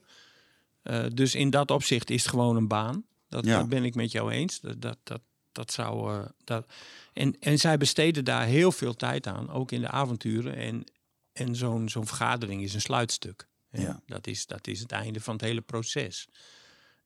[0.83, 3.05] Eh, dus in dat opzicht is het gewoon een baan.
[3.29, 3.59] Dat, Ja.
[3.59, 4.61] dat ben ik met jou eens.
[4.61, 5.21] Dat, dat, dat,
[5.53, 6.13] dat zou.
[6.15, 6.73] eh, dat...
[7.13, 10.55] En, en zij besteden daar heel veel tijd aan, ook in de avonturen.
[10.57, 10.85] En,
[11.33, 13.49] en zo'n zo'n vergadering is een sluitstuk.
[13.71, 14.03] Ja.
[14.07, 16.29] Dat, is, dat is het einde van het hele proces.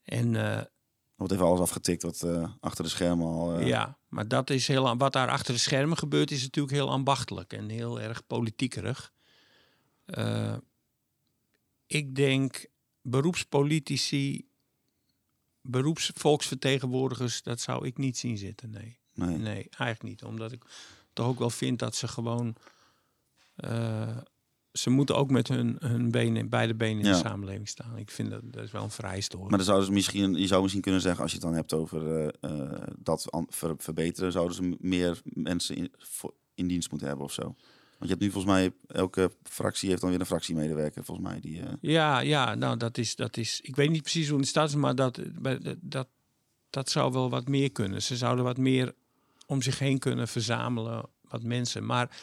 [0.05, 0.33] En
[1.17, 2.27] wordt even alles afgetikt wat
[2.61, 3.61] achter de schermen al...
[3.61, 7.53] ja, maar dat is heel, wat daar achter de schermen gebeurt, is natuurlijk heel ambachtelijk
[7.53, 9.13] en heel erg politiekerig.
[10.05, 10.57] Eh,
[11.87, 12.67] ik denk
[13.03, 14.49] beroepspolitici,
[15.61, 18.71] beroepsvolksvertegenwoordigers, dat zou ik niet zien zitten.
[18.71, 19.37] Nee, Nee.
[19.37, 20.23] nee eigenlijk niet.
[20.25, 20.65] Omdat ik
[21.13, 22.57] toch ook wel vind dat ze gewoon.
[23.55, 24.17] eh,
[24.79, 27.13] ze moeten ook met hun, hun benen, beide benen in Ja.
[27.13, 27.97] de samenleving staan.
[27.97, 29.49] Ik vind dat, dat is wel een vereiste hoor.
[29.49, 31.73] Maar dan zouden ze misschien, je zou misschien kunnen zeggen, als je het dan hebt
[31.73, 35.93] over eh, eh, dat ver- verbeteren, zouden ze meer mensen in,
[36.55, 37.43] in dienst moeten hebben of zo.
[37.43, 37.57] Want
[37.99, 41.41] je hebt nu volgens mij, elke fractie heeft dan weer een fractiemedewerker, volgens mij.
[41.41, 43.61] Die, eh, Ja, ja, nou dat is, dat is.
[43.61, 45.21] Ik weet niet precies hoe het staat, maar dat,
[45.81, 46.09] dat,
[46.71, 48.03] dat zou wel wat meer kunnen.
[48.03, 48.95] Ze zouden wat meer
[49.47, 51.87] om zich heen kunnen verzamelen, wat mensen.
[51.87, 52.17] Maar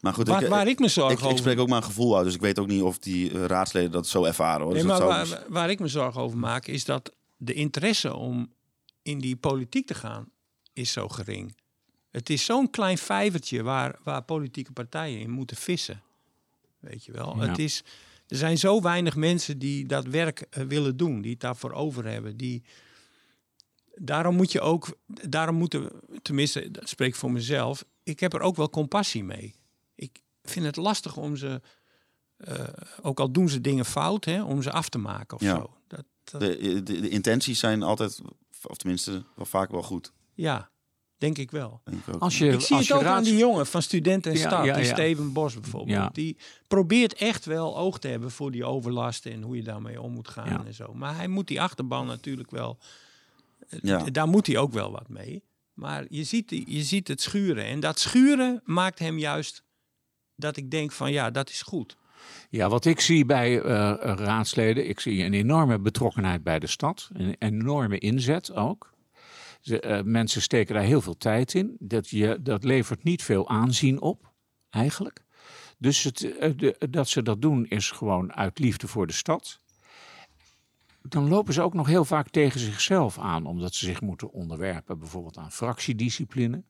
[0.00, 2.16] Maar goed, waar, ik, waar ik me zorgen ik, ik over spreek ook mijn gevoel
[2.16, 4.62] uit, dus ik weet ook niet of die eh, raadsleden dat zo ervaren.
[4.62, 4.72] Hoor.
[4.72, 7.52] Nee, Dus maar dat waar, zou- waar ik me zorgen over maak, is dat de
[7.52, 8.52] interesse om
[9.02, 10.28] in die politiek te gaan,
[10.72, 11.56] is zo gering.
[12.10, 16.02] Het is zo'n klein vijvertje waar, waar politieke partijen in moeten vissen.
[16.80, 17.36] Weet je wel.
[17.36, 17.48] Ja.
[17.48, 17.82] Het is,
[18.28, 22.04] er zijn zo weinig mensen die dat werk eh, willen doen, die het daarvoor over
[22.06, 22.36] hebben.
[22.36, 22.62] Die,
[23.94, 25.90] daarom moet je ook, daarom moeten,
[26.22, 29.54] tenminste, dat spreek ik voor mezelf, ik heb er ook wel compassie mee.
[30.48, 31.60] Ik vind het lastig om ze,
[32.36, 32.64] eh,
[33.02, 35.54] ook al doen ze dingen fout, hè, om ze af te maken of Ja.
[35.54, 35.70] zo.
[35.86, 38.20] Dat, dat, de, de, de intenties zijn altijd,
[38.66, 40.12] of tenminste, wel vaak wel goed.
[40.34, 40.70] ja,
[41.18, 41.80] denk ik wel.
[41.84, 42.14] Denk ik.
[42.14, 44.46] Als je, Ik zie als het je ook aan die jongen van Studenten en Ja,
[44.48, 44.92] Stad, ja, die ja.
[44.92, 45.98] Steven Bos bijvoorbeeld.
[45.98, 46.10] Ja.
[46.12, 46.36] Die
[46.68, 50.28] probeert echt wel oog te hebben voor die overlast en hoe je daarmee om moet
[50.28, 50.64] gaan Ja.
[50.64, 50.94] en zo.
[50.94, 52.78] Maar hij moet die achterban natuurlijk wel,
[53.82, 54.04] ja.
[54.04, 55.42] daar moet hij ook wel wat mee.
[55.74, 59.62] Maar je ziet, je ziet het schuren en dat schuren maakt hem juist
[60.38, 61.96] dat ik denk van ja, dat is goed.
[62.50, 67.10] Ja, wat ik zie bij eh, raadsleden, ik zie een enorme betrokkenheid bij de stad,
[67.12, 68.92] een enorme inzet ook.
[69.62, 71.76] Eh, mensen steken daar heel veel tijd in.
[71.78, 74.32] Dat, je, dat levert niet veel aanzien op,
[74.70, 75.24] eigenlijk.
[75.78, 79.60] Dus het, eh, dat ze dat doen is gewoon uit liefde voor de stad.
[81.02, 84.98] Dan lopen ze ook nog heel vaak tegen zichzelf aan, omdat ze zich moeten onderwerpen,
[84.98, 86.62] bijvoorbeeld aan fractiediscipline.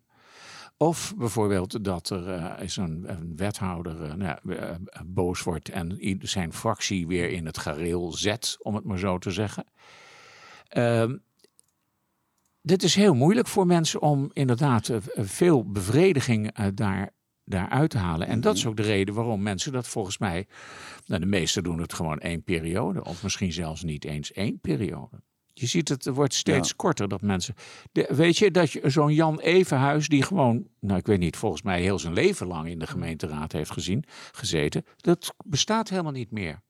[0.81, 4.74] Of bijvoorbeeld dat er eh, is een, een wethouder eh, nou, eh,
[5.07, 9.31] boos wordt en zijn fractie weer in het gareel zet, om het maar zo te
[9.31, 9.64] zeggen.
[10.68, 11.16] Ehm,
[12.62, 17.14] dit is heel moeilijk voor mensen om inderdaad veel bevrediging daar,
[17.45, 18.26] daaruit te halen.
[18.26, 20.47] En dat is ook de reden waarom mensen dat volgens mij.
[21.07, 25.22] Nou, de meesten doen het gewoon één periode, of misschien zelfs niet eens één periode.
[25.61, 26.75] Je ziet het, het wordt steeds Ja.
[26.77, 27.55] korter dat mensen.
[27.93, 31.63] De, weet je dat je zo'n Jan Evenhuis, die gewoon, nou ik weet niet, volgens
[31.63, 36.31] mij heel zijn leven lang in de gemeenteraad heeft gezien, gezeten, dat bestaat helemaal niet
[36.31, 36.61] meer.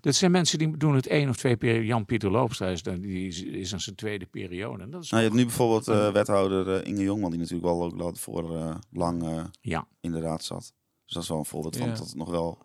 [0.00, 1.86] Dat zijn mensen die doen het één of twee perioden.
[1.86, 4.82] Jan-Pieter Loopstra is, dan- die is, is aan zijn tweede periode.
[4.82, 7.66] En dat is Nou, je hebt nu bijvoorbeeld eh, wethouder eh, Inge Jongman, die natuurlijk
[7.68, 9.86] wel ook al voor eh, lang eh, ja.
[10.00, 10.72] in de raad zat.
[11.04, 11.94] Dus dat is wel een voorbeeld van Ja.
[11.94, 12.58] dat het nog wel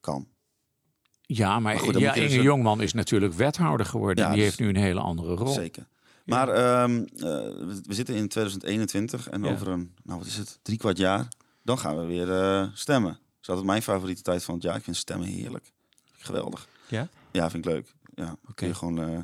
[0.00, 0.26] kan.
[1.36, 4.24] Ja, maar, Maar goed, ja, dus Inge een- Jongman is natuurlijk wethouder geworden.
[4.24, 5.52] Ja, en die dus- heeft nu een hele andere rol.
[5.52, 5.86] Zeker.
[6.24, 7.22] Maar ehm, eh,
[7.86, 11.28] we, zitten in 2021 en over een, nou wat is het, drie kwart jaar,
[11.62, 13.10] dan gaan we weer eh, stemmen.
[13.12, 14.76] Dat is altijd mijn favoriete tijd van het jaar.
[14.76, 15.72] Ik vind stemmen heerlijk.
[16.12, 16.68] Geweldig.
[16.88, 17.08] Ja?
[17.30, 17.94] Ja, vind ik leuk.
[18.14, 18.54] Ja, Oké.
[18.54, 19.18] kun je gewoon eh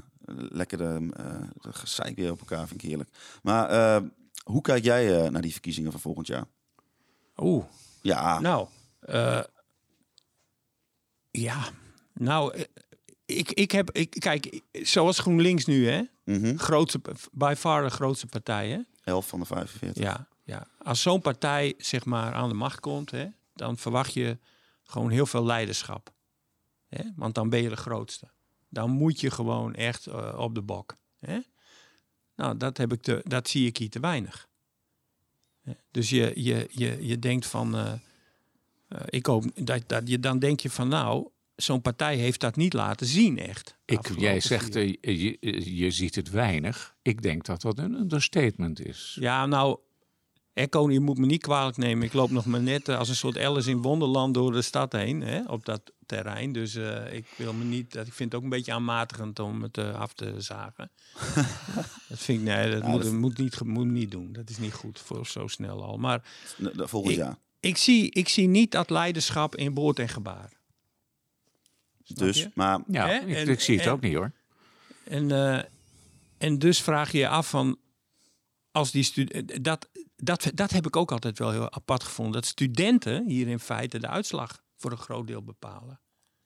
[0.50, 1.24] lekker de, eh,
[1.60, 3.10] de gezeik weer op elkaar, vind ik heerlijk.
[3.42, 4.02] Maar eh,
[4.44, 6.44] hoe kijk jij naar die verkiezingen van volgend jaar?
[7.36, 7.64] Oeh.
[8.02, 8.68] Ja, Nou,
[11.30, 11.68] ja,
[12.18, 12.64] nou, eh,
[13.24, 16.56] ik, ik heb, ik, kijk, zoals GroenLinks nu, hè, mhm.
[16.56, 17.00] grootste,
[17.32, 18.78] by far de grootste partij, hè.
[19.04, 20.02] 11 van de 45.
[20.02, 20.66] Ja, ja.
[20.78, 24.38] Als zo'n partij, zeg maar, aan de macht komt, hè, dan verwacht je
[24.84, 26.12] gewoon heel veel leiderschap.
[26.88, 27.04] Hè?
[27.16, 28.28] Want dan ben je de grootste.
[28.68, 30.96] Dan moet je gewoon echt eh, op de bok.
[31.18, 31.38] Hè?
[32.36, 34.48] Nou, dat, heb ik te, dat zie ik hier te weinig.
[35.90, 37.92] Dus je, je, je, je denkt van, eh,
[39.06, 41.28] ik hoop dat, dat je dan denk je van, nou,
[41.62, 43.76] zo'n partij heeft dat niet laten zien, echt.
[43.84, 45.36] Ik, jij zegt, eh, je,
[45.76, 46.94] je ziet het weinig.
[47.02, 49.16] Ik denk dat dat een understatement is.
[49.20, 49.78] Ja, nou,
[50.52, 52.04] Echo, je moet me niet kwalijk nemen.
[52.06, 54.92] Ik loop nog maar net eh, als een soort Alice in Wonderland door de stad
[54.92, 56.52] heen, hè, op dat terrein.
[56.52, 59.78] Dus eh, ik wil me niet, ik vind het ook een beetje aanmatigend om het
[59.78, 60.90] af te zagen.
[62.08, 64.32] dat vind ik, nee, dat, Ja, moet, dat- moet, niet, moet niet doen.
[64.32, 65.96] Dat is niet goed voor zo snel al.
[65.96, 66.22] Maar
[66.74, 67.38] Volgend Ik- jaar.
[67.60, 70.56] ik zie, ik zie niet dat leiderschap in woord en gebaar.
[72.14, 73.14] Dus, maar Ja, Hè?
[73.18, 74.32] ik, En- ik zie het en- ook niet hoor.
[75.04, 75.62] En, eh,
[76.38, 77.78] en dus vraag je je af van
[78.70, 82.34] als die studenten dat, dat, dat heb ik ook altijd wel heel apart gevonden.
[82.34, 86.00] Dat studenten hier in feite de uitslag voor een groot deel bepalen.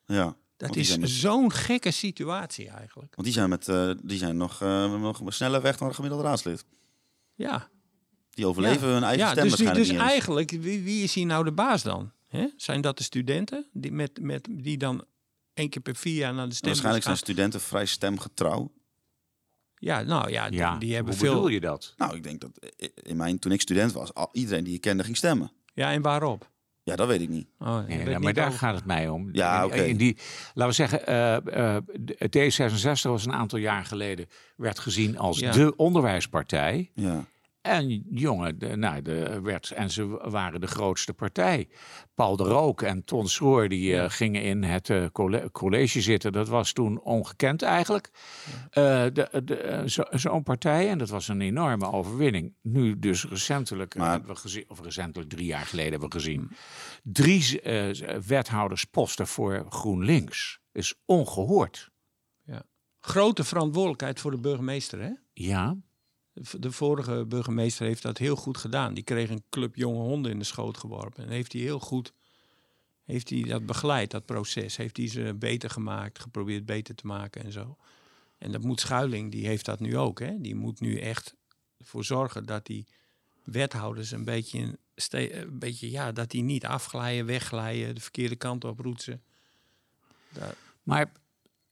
[0.06, 0.36] ja.
[0.56, 3.14] Dat is met- zo'n gekke situatie eigenlijk.
[3.14, 6.24] Want die zijn, met, eh, die zijn nog, eh, nog sneller weg dan een gemiddelde
[6.24, 6.64] raadslid.
[7.34, 7.68] Ja,
[8.30, 11.44] Die overleven hun eigen ja stem dus, waarschijnlijk dus eigenlijk, wie, wie is hier nou
[11.44, 12.12] de baas dan?
[12.28, 12.46] Hè?
[12.56, 15.04] Zijn dat de studenten die, met, met, die dan
[15.54, 18.72] één keer per vier jaar naar de stem Waarschijnlijk zijn studenten vrij stemgetrouw.
[19.74, 21.32] Ja, nou ja, die, Ja, die hebben hoe veel.
[21.34, 21.94] bedoel je dat?
[21.96, 24.80] Nou, ik denk dat eh, in mijn, toen ik student was, al, iedereen die ik
[24.80, 25.52] kende ging stemmen.
[25.74, 26.50] Ja, en waarop?
[26.84, 27.48] Ja, dat weet ik niet.
[27.58, 29.28] Oh, Nee, weet nou, maar daar over- gaat het mij om.
[29.32, 29.74] Ja, oké.
[29.82, 30.16] in die,
[30.54, 34.26] laten we zeggen, eh, eh, de- D66 was een aantal jaar geleden
[34.56, 35.52] werd gezien als Ja.
[35.52, 36.90] de onderwijspartij.
[36.94, 37.24] Ja.
[37.62, 41.68] En jongen, de, nou, de, werd, en ze waren de grootste partij.
[42.14, 46.32] Paul de Rook en Ton Soor die eh, gingen in het eh, colle- college zitten.
[46.32, 48.10] Dat was toen ongekend eigenlijk.
[48.70, 49.06] Eh,
[49.86, 52.54] zo- Zo'n partij, en dat was een enorme overwinning.
[52.62, 56.50] Nu dus recentelijk, Maar- hebben we gezien, of recentelijk drie jaar geleden hebben we gezien...
[57.02, 57.60] drie
[58.26, 60.60] wethoudersposten voor GroenLinks.
[60.72, 61.90] Is ongehoord.
[63.04, 65.10] Grote verantwoordelijkheid voor de burgemeester, hè?
[65.32, 65.76] Ja,
[66.58, 68.94] De vorige burgemeester heeft dat heel goed gedaan.
[68.94, 71.24] Die kreeg een club jonge honden in de schoot geworpen.
[71.24, 72.12] En heeft hij heel goed
[73.04, 74.76] heeft hij dat begeleid, dat proces.
[74.76, 77.76] Heeft hij ze beter gemaakt, geprobeerd beter te maken en zo.
[78.38, 80.20] En dat moet Schuiling, die heeft dat nu ook.
[80.20, 80.40] Hè?
[80.40, 81.34] Die moet nu echt
[81.78, 82.86] ervoor zorgen dat die
[83.44, 84.78] wethouders een beetje,
[85.10, 89.22] een beetje ja, dat die niet afglijden, wegglijden, de verkeerde kant op roetsen.
[90.82, 91.12] Maar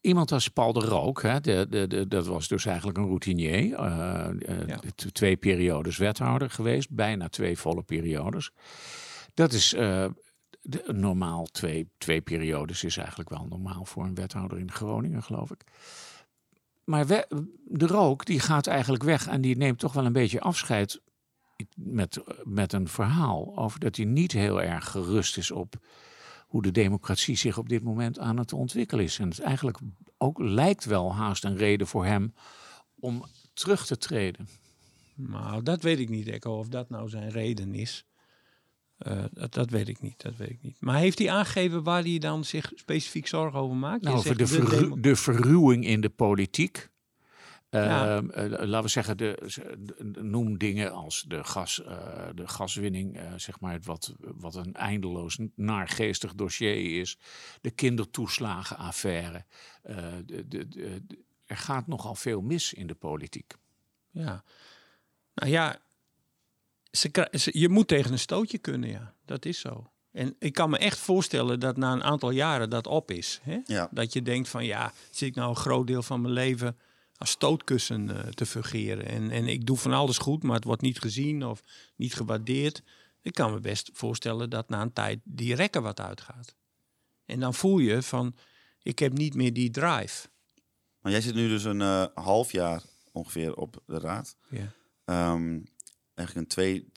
[0.01, 3.75] iemand als Paul de Rook, hè, de, de, de, dat was dus eigenlijk een routinier.
[3.75, 4.81] eh, eh, Ja.
[5.13, 8.51] Twee periodes wethouder geweest, bijna twee volle periodes.
[9.35, 10.07] Dat is eh,
[10.63, 15.51] de- normaal, twee, twee periodes is eigenlijk wel normaal voor een wethouder in Groningen, geloof
[15.51, 15.65] ik.
[16.85, 20.41] Maar we- de Rook, die gaat eigenlijk weg en die neemt toch wel een beetje
[20.41, 21.01] afscheid
[21.75, 25.75] met, met een verhaal over dat hij niet heel erg gerust is op
[26.51, 29.19] hoe de democratie zich op dit moment aan het ontwikkelen is.
[29.19, 29.79] En het eigenlijk
[30.19, 32.35] ook lijkt wel haast een reden voor hem
[32.99, 33.25] om
[33.55, 34.49] terug te treden.
[35.15, 38.05] Nou, dat weet ik niet, Echo, of dat nou zijn reden is.
[38.97, 40.77] Eh, dat, dat weet ik niet, dat weet ik niet.
[40.81, 44.03] Maar heeft hij aangegeven waar hij dan zich specifiek zorgen over maakt?
[44.03, 46.90] Nou, over de, verru- de verruwing in de politiek.
[47.71, 48.17] Ja.
[48.17, 49.39] Ehm, eh, laten we zeggen, de,
[49.79, 54.75] de- noem dingen als de, gas, eh, de gaswinning, eh, zeg maar, wat, wat een
[54.75, 57.19] eindeloos naargeestig dossier is.
[57.61, 59.45] De kindertoeslagenaffaire.
[59.83, 61.03] Eh, de, de,
[61.47, 63.55] er gaat nogal veel mis in de politiek.
[64.11, 64.45] Ja.
[65.35, 65.79] Nou ja,
[66.91, 69.15] ze, kri- ze- je moet tegen een stootje kunnen, ja.
[69.25, 69.91] Dat is zo.
[70.13, 73.41] En ik kan me echt voorstellen dat na een aantal jaren dat op is.
[73.43, 73.59] Hè?
[73.65, 73.89] Ja.
[73.91, 76.79] Dat je denkt van ja, zit ik nou een groot deel van mijn leven
[77.21, 79.07] als stootkussen eh, te fungeren.
[79.07, 81.63] En, en ik doe van alles goed, maar het wordt niet gezien of
[81.97, 82.83] niet gewaardeerd.
[83.23, 86.55] Ik kan me best voorstellen dat na een tijd die rekken wat uitgaat.
[87.25, 88.35] En dan voel je van,
[88.83, 90.29] ik heb niet meer die drive.
[91.01, 94.37] Maar jij zit nu dus een eh, half jaar ongeveer op de raad.
[94.49, 94.73] Ja.
[95.05, 95.61] Ehm,
[96.15, 96.93] eigenlijk een twee.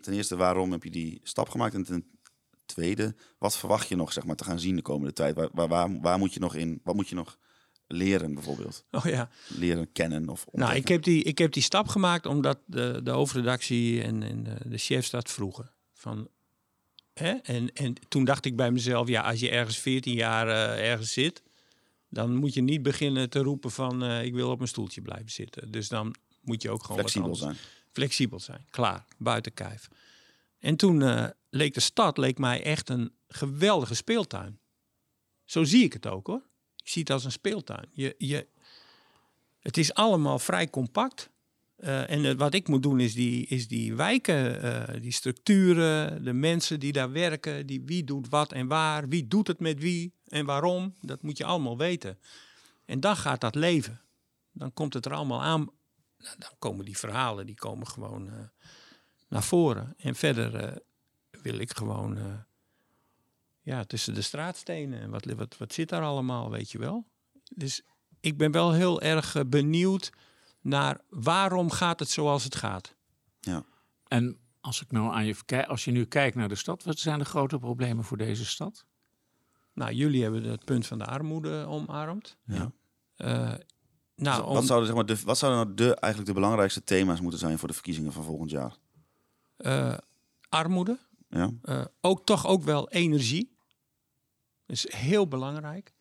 [0.00, 1.74] Ten eerste, waarom heb je die stap gemaakt?
[1.74, 2.18] En ten
[2.66, 5.34] tweede, wat verwacht je nog zeg maar, te gaan zien de komende tijd?
[5.34, 6.80] Waar, waar, waar, waar moet je nog in?
[6.84, 7.38] Wat moet je nog
[7.86, 8.84] leren bijvoorbeeld?
[8.90, 12.58] Oh ja, Leren kennen of Nou, ik heb, die, ik heb die stap gemaakt omdat
[12.66, 15.70] de, de hoofdredactie en, en de, de chefs dat vroegen.
[15.92, 16.28] Van,
[17.12, 17.30] hè?
[17.32, 21.12] En, en toen dacht ik bij mezelf, ja, als je ergens 14 jaar eh, ergens
[21.12, 21.42] zit,
[22.08, 25.30] dan moet je niet beginnen te roepen van eh, ik wil op mijn stoeltje blijven
[25.30, 25.70] zitten.
[25.70, 27.56] Dus dan moet je ook gewoon flexibel zijn.
[27.92, 28.66] flexibel zijn.
[28.70, 29.88] Klaar, buiten kijf.
[30.58, 34.58] En toen eh, leek de stad leek mij echt een geweldige speeltuin.
[35.44, 36.42] Zo zie ik het ook hoor.
[36.84, 37.88] Ik zie het als een speeltuin.
[37.92, 38.46] Je, je,
[39.60, 41.30] het is allemaal vrij compact.
[41.76, 46.32] Eh, en wat ik moet doen is die, is die wijken, eh, die structuren, de
[46.32, 50.12] mensen die daar werken, die, wie doet wat en waar, wie doet het met wie
[50.28, 50.94] en waarom.
[51.00, 52.18] Dat moet je allemaal weten.
[52.84, 54.00] En dan gaat dat leven.
[54.52, 55.70] Dan komt het er allemaal aan.
[56.18, 58.34] Nou, dan komen die verhalen, die komen gewoon eh,
[59.28, 59.94] naar voren.
[59.96, 60.82] En verder
[61.42, 62.44] wil ik gewoon
[63.64, 65.00] ja, tussen de straatstenen.
[65.00, 67.04] En wat, wat, wat zit daar allemaal, weet je wel?
[67.54, 67.82] Dus
[68.20, 70.10] ik ben wel heel erg eh, benieuwd
[70.60, 72.94] naar waarom gaat het zoals het gaat.
[73.40, 73.64] Ja.
[74.08, 76.98] En als, ik nou aan je, kijk- als je nu kijkt naar de stad, wat
[76.98, 78.84] zijn de grote problemen voor deze stad?
[79.72, 82.36] Nou, jullie hebben het punt van de armoede omarmd.
[82.44, 82.72] Ja.
[83.16, 83.54] Eh,
[84.16, 87.20] nou, om, Wat zouden, zeg maar, de, wat zouden nou de, eigenlijk de belangrijkste thema's
[87.20, 88.76] moeten zijn voor de verkiezingen van volgend jaar?
[89.56, 89.98] eh,
[90.48, 90.98] armoede,
[91.28, 91.50] Ja?
[91.62, 93.53] Eh, ook toch ook wel energie.
[94.66, 95.92] Dat is heel belangrijk.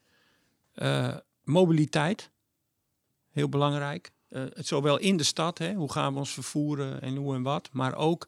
[0.74, 2.32] Eh, mobiliteit,
[3.32, 4.12] heel belangrijk.
[4.30, 7.42] Eh, het zowel in de stad, hè, hoe gaan we ons vervoeren en hoe en
[7.42, 7.70] wat.
[7.72, 8.28] Maar ook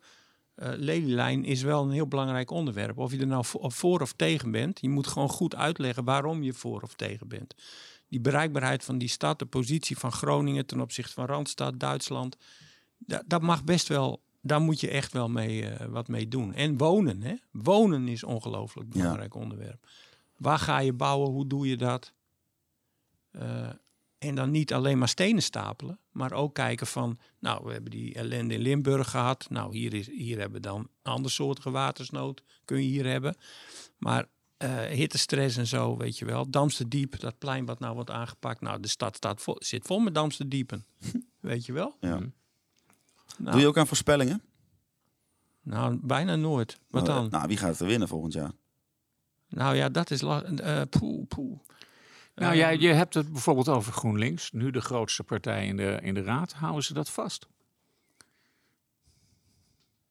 [0.55, 2.97] eh lelielijn is wel een heel belangrijk onderwerp.
[2.97, 4.81] Of je er nou voor, voor of tegen bent.
[4.81, 7.55] Je moet gewoon goed uitleggen waarom je voor of tegen bent.
[8.07, 12.35] Die bereikbaarheid van die stad, de positie van Groningen ten opzichte van Randstad, Duitsland.
[12.97, 16.53] Da- dat mag best wel, daar moet je echt wel mee, wat mee doen.
[16.53, 17.33] En wonen, hè?
[17.51, 19.87] Wonen is ongelooflijk belangrijk onderwerp.
[20.37, 21.31] Waar ga je bouwen?
[21.31, 22.13] Hoe doe je dat?
[23.31, 23.69] Eh,
[24.17, 28.13] en dan niet alleen maar stenen stapelen, maar ook kijken van, nou, we hebben die
[28.13, 29.49] ellende in Limburg gehad.
[29.49, 33.35] Nou, hier, is, hier hebben we dan andere soorten watersnood, kun je hier hebben.
[33.97, 34.25] Maar
[34.57, 36.49] eh hittestress en zo, weet je wel.
[36.49, 38.61] Damsterdiep, dat plein wat nou wordt aangepakt.
[38.61, 40.85] Nou, de stad staat vol, zit vol met Damsterdiepen,
[41.39, 41.97] weet je wel.
[41.99, 42.15] Ja.
[42.15, 42.29] Mhm.
[43.37, 44.41] Nou, Doe je ook aan voorspellingen?
[45.61, 46.79] nou, bijna nooit.
[46.89, 47.29] Wat Nou, dan?
[47.29, 48.51] Nou, wie gaat het er winnen volgend jaar?
[49.55, 50.21] Nou ja, dat is...
[50.21, 51.59] la- eh poeh, poeh.
[52.35, 54.51] Nou ja, je hebt het bijvoorbeeld over GroenLinks.
[54.51, 56.53] Nu de grootste partij in de, in de raad.
[56.53, 57.47] Houden ze dat vast?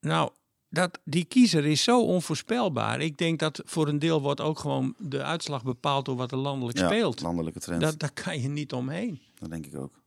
[0.00, 0.30] Nou,
[0.68, 3.00] dat, die kiezer is zo onvoorspelbaar.
[3.00, 6.38] Ik denk dat voor een deel wordt ook gewoon de uitslag bepaald door wat er
[6.38, 7.20] landelijk Ja, speelt.
[7.20, 7.80] landelijke trend.
[7.80, 9.20] Dat, daar kan je niet omheen.
[9.38, 10.02] Dat denk ik ook.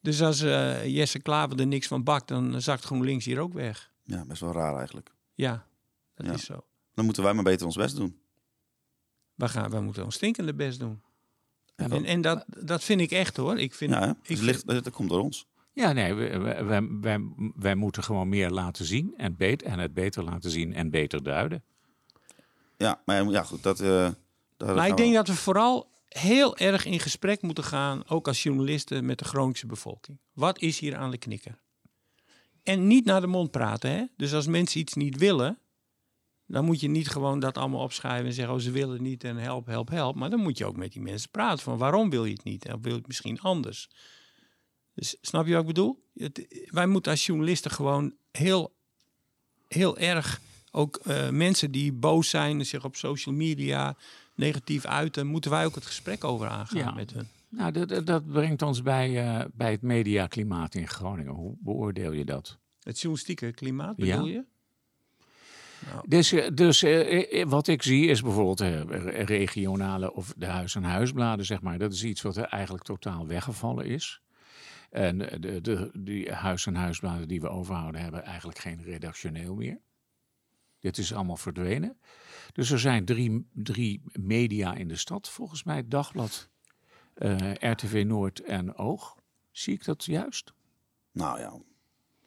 [0.00, 3.90] Dus als eh, Jesse Klaver er niks van bakt, dan zakt GroenLinks hier ook weg.
[4.04, 5.12] Ja, best wel raar eigenlijk.
[5.34, 5.66] Ja,
[6.14, 6.32] dat Ja.
[6.32, 6.64] is zo.
[6.94, 8.18] Dan moeten wij maar beter ons best doen.
[9.38, 11.02] We, gaan, we moeten ons stinkende best doen.
[11.76, 13.58] En, en dat, dat vind ik echt hoor.
[13.58, 15.46] Ik vind, Ja, ik ligt, dat komt door ons.
[15.72, 16.64] Ja, nee, wij,
[17.00, 17.20] wij,
[17.54, 21.22] wij, moeten gewoon meer laten zien en, beter, en het beter laten zien en beter
[21.22, 21.62] duiden.
[22.76, 23.62] Ja, maar ja, goed.
[23.62, 24.08] Dat, eh
[24.56, 28.26] daar Maar ik we- denk dat we vooral heel erg in gesprek moeten gaan, ook
[28.28, 30.18] als journalisten, met de Groningse bevolking.
[30.32, 31.58] Wat is hier aan de knikker?
[32.62, 33.90] En niet naar de mond praten.
[33.90, 34.04] Hè?
[34.16, 35.58] Dus als mensen iets niet willen,
[36.50, 39.24] dan moet je niet gewoon dat allemaal opschrijven en zeggen, oh ze willen het niet
[39.24, 40.16] en help, help, help.
[40.16, 42.64] Maar dan moet je ook met die mensen praten van waarom wil je het niet?
[42.72, 43.88] Of wil je het misschien anders?
[44.94, 46.02] Dus snap je wat ik bedoel?
[46.14, 48.74] Het- wij moeten als journalisten gewoon heel,
[49.68, 50.40] heel erg
[50.70, 53.96] ook eh, mensen die boos zijn en zich op social media
[54.34, 56.90] negatief uiten, moeten wij ook het gesprek over aangaan Ja.
[56.90, 57.28] met hun.
[57.48, 61.32] Nou, dat, dat- brengt ons bij, eh, bij het mediaklimaat in Groningen.
[61.32, 62.58] Hoe beoordeel je dat?
[62.82, 64.16] Het journalistieke klimaat Ja.
[64.22, 64.44] bedoel
[65.80, 66.08] je?
[66.08, 70.46] Dus, eh, dus eh, eh, wat ik zie is bijvoorbeeld eh, re- regionale of de
[70.46, 71.78] huis-aan-huisbladen, zeg maar.
[71.78, 74.22] Dat is iets wat er eigenlijk totaal weggevallen is.
[74.90, 79.80] En de, de, die huis-aan-huisbladen die we overhouden hebben eigenlijk geen redactioneel meer.
[80.80, 81.98] Dit is allemaal verdwenen.
[82.52, 86.48] Dus er zijn drie, drie media in de stad, volgens mij Dagblad,
[87.14, 89.16] eh, RTV Noord en Oog.
[89.50, 90.52] Zie ik dat juist?
[91.12, 91.58] Nou ja,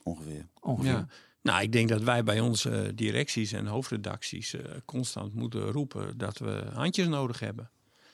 [0.04, 0.48] ongeveer.
[0.60, 0.92] Ongeveer.
[0.92, 1.08] Ja.
[1.42, 6.38] Nou, ik denk dat wij bij onze directies en hoofdredacties eh, constant moeten roepen dat
[6.38, 7.70] we handjes nodig hebben.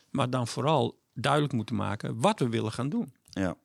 [0.10, 3.14] Maar dan vooral duidelijk moeten maken wat we willen gaan doen.
[3.30, 3.56] Ja?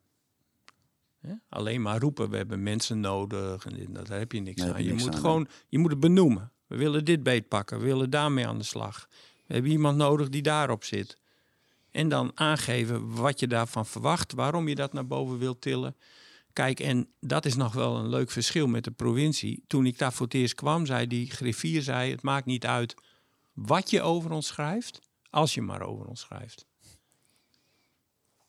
[1.48, 4.78] Alleen maar roepen, we hebben mensen nodig en dat, heb je niks Nee, aan.
[4.78, 6.52] je Je niks moet aan, gewoon, je moet het benoemen.
[6.66, 9.08] We willen dit beetpakken, we willen daarmee aan de slag.
[9.46, 11.18] We hebben iemand nodig die daarop zit.
[11.90, 15.96] En dan aangeven wat je daarvan verwacht, waarom je dat naar boven wilt tillen.
[16.53, 19.64] Kijk, en dat is nog wel een leuk verschil met de provincie.
[19.66, 22.94] Toen ik daar voor het eerst kwam, zei die griffier, zei, het maakt niet uit
[23.53, 25.00] wat je over ons schrijft,
[25.30, 26.66] als je maar over ons schrijft.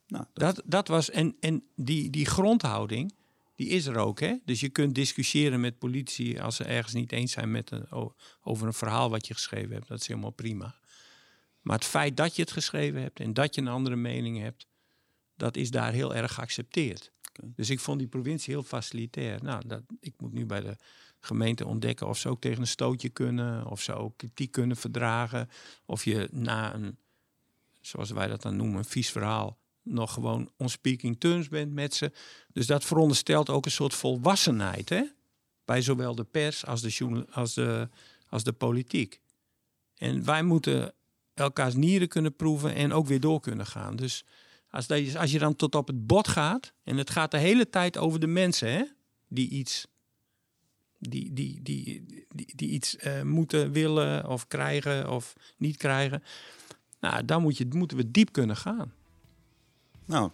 [0.08, 3.14] nou, dat, Dat, dat was, en, en die, die grondhouding,
[3.56, 4.20] die is er ook.
[4.20, 4.36] Hè?
[4.46, 7.88] Dus je kunt discussiëren met politici als ze ergens niet eens zijn met een,
[8.42, 9.88] over een verhaal wat je geschreven hebt.
[9.88, 10.76] Dat is helemaal prima.
[11.62, 14.68] Maar het feit dat je het geschreven hebt en dat je een andere mening hebt,
[15.38, 17.13] dat is daar heel erg geaccepteerd.
[17.42, 19.44] Dus ik vond die provincie heel facilitair.
[19.44, 20.76] Nou, dat, ik moet nu bij de
[21.20, 25.50] gemeente ontdekken of ze ook tegen een stootje kunnen, of ze ook kritiek kunnen verdragen,
[25.86, 26.98] of je na een,
[27.82, 31.94] zoals wij dat dan noemen, een vies verhaal, nog gewoon on speaking terms bent met
[31.94, 32.12] ze.
[32.54, 35.04] Dus dat veronderstelt ook een soort volwassenheid hè?
[35.66, 37.90] bij zowel de pers als de, als, de,
[38.30, 39.20] als de politiek.
[39.98, 40.94] En wij moeten
[41.34, 43.96] elkaars nieren kunnen proeven en ook weer door kunnen gaan.
[43.96, 44.26] Dus
[44.74, 47.38] als, dat je, als je dan tot op het bot gaat, en het gaat de
[47.38, 48.84] hele tijd over de mensen hè?
[49.28, 49.88] die iets,
[51.00, 56.24] die, die, die, die, die iets eh, moeten willen of krijgen of niet krijgen.
[57.00, 58.94] Nou, dan moet je, moeten we diep kunnen gaan.
[60.06, 60.30] nou,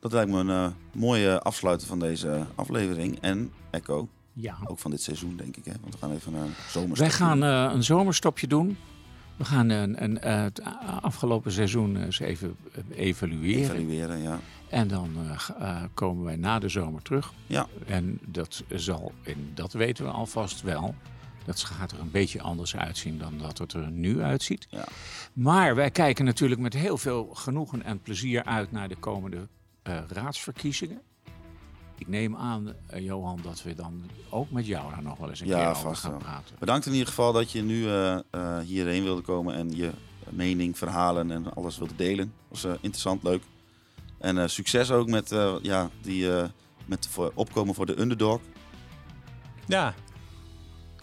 [0.00, 3.18] dat lijkt me een eh, mooie afsluiten van deze aflevering.
[3.20, 4.58] En Echo, Ja.
[4.66, 5.64] ook van dit seizoen denk ik.
[5.64, 5.72] Hè?
[5.80, 6.96] Want we gaan even naar een zomerstop.
[7.08, 8.76] Wij gaan eh, een zomerstopje doen.
[9.40, 10.60] We gaan een, een, eh, het
[11.00, 13.76] afgelopen seizoen eens even eh, evalueren.
[13.76, 14.22] evalueren.
[14.22, 14.40] Ja.
[14.68, 17.32] En dan eh, eh, komen wij na de zomer terug.
[17.46, 17.66] Ja.
[17.86, 20.94] En dat zal, en dat weten we alvast wel.
[21.44, 24.66] Dat gaat er een beetje anders uitzien dan dat het er nu uitziet.
[24.70, 24.84] Ja.
[25.32, 29.48] Maar wij kijken natuurlijk met heel veel genoegen en plezier uit naar de komende
[29.82, 31.00] eh, raadsverkiezingen.
[32.00, 35.40] Ik neem aan, eh, Johan, dat we dan ook met jou daar nog wel eens
[35.40, 36.20] een Ja, keer over vast gaan wel.
[36.20, 36.56] praten.
[36.58, 39.90] Bedankt in ieder geval dat je nu eh, eh, hierheen wilde komen en je
[40.28, 42.32] mening, verhalen en alles wilde delen.
[42.48, 43.42] was eh, interessant, leuk.
[44.18, 46.48] En eh, succes ook met, eh, ja, die, eh,
[46.86, 48.40] met voor opkomen voor de underdog.
[49.66, 49.94] Ja,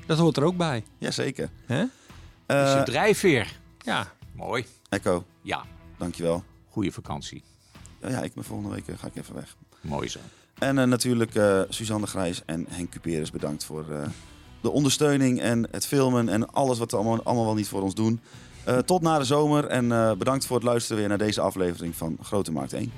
[0.05, 0.83] dat hoort er ook bij.
[0.97, 1.49] Jazeker.
[1.65, 1.79] Hè?
[1.81, 1.89] Dus
[2.45, 3.59] Eh je drijfveer.
[3.79, 4.65] Ja, Mooi.
[4.89, 5.65] Echo, Ja,
[5.97, 6.43] dankjewel.
[6.69, 7.43] goede vakantie.
[8.01, 9.55] Ja, ja, ik ben volgende week ga ik even weg.
[9.81, 10.19] Mooi zo.
[10.59, 14.01] En eh, natuurlijk eh, Suzanne Grijs en Henk Cuperus bedankt voor eh,
[14.61, 17.95] de ondersteuning en het filmen en alles wat ze allemaal, allemaal wel niet voor ons
[17.95, 18.19] doen.
[18.85, 22.51] Tot na de zomer en bedankt voor het luisteren weer naar deze aflevering van Grote
[22.51, 22.91] Markt 1.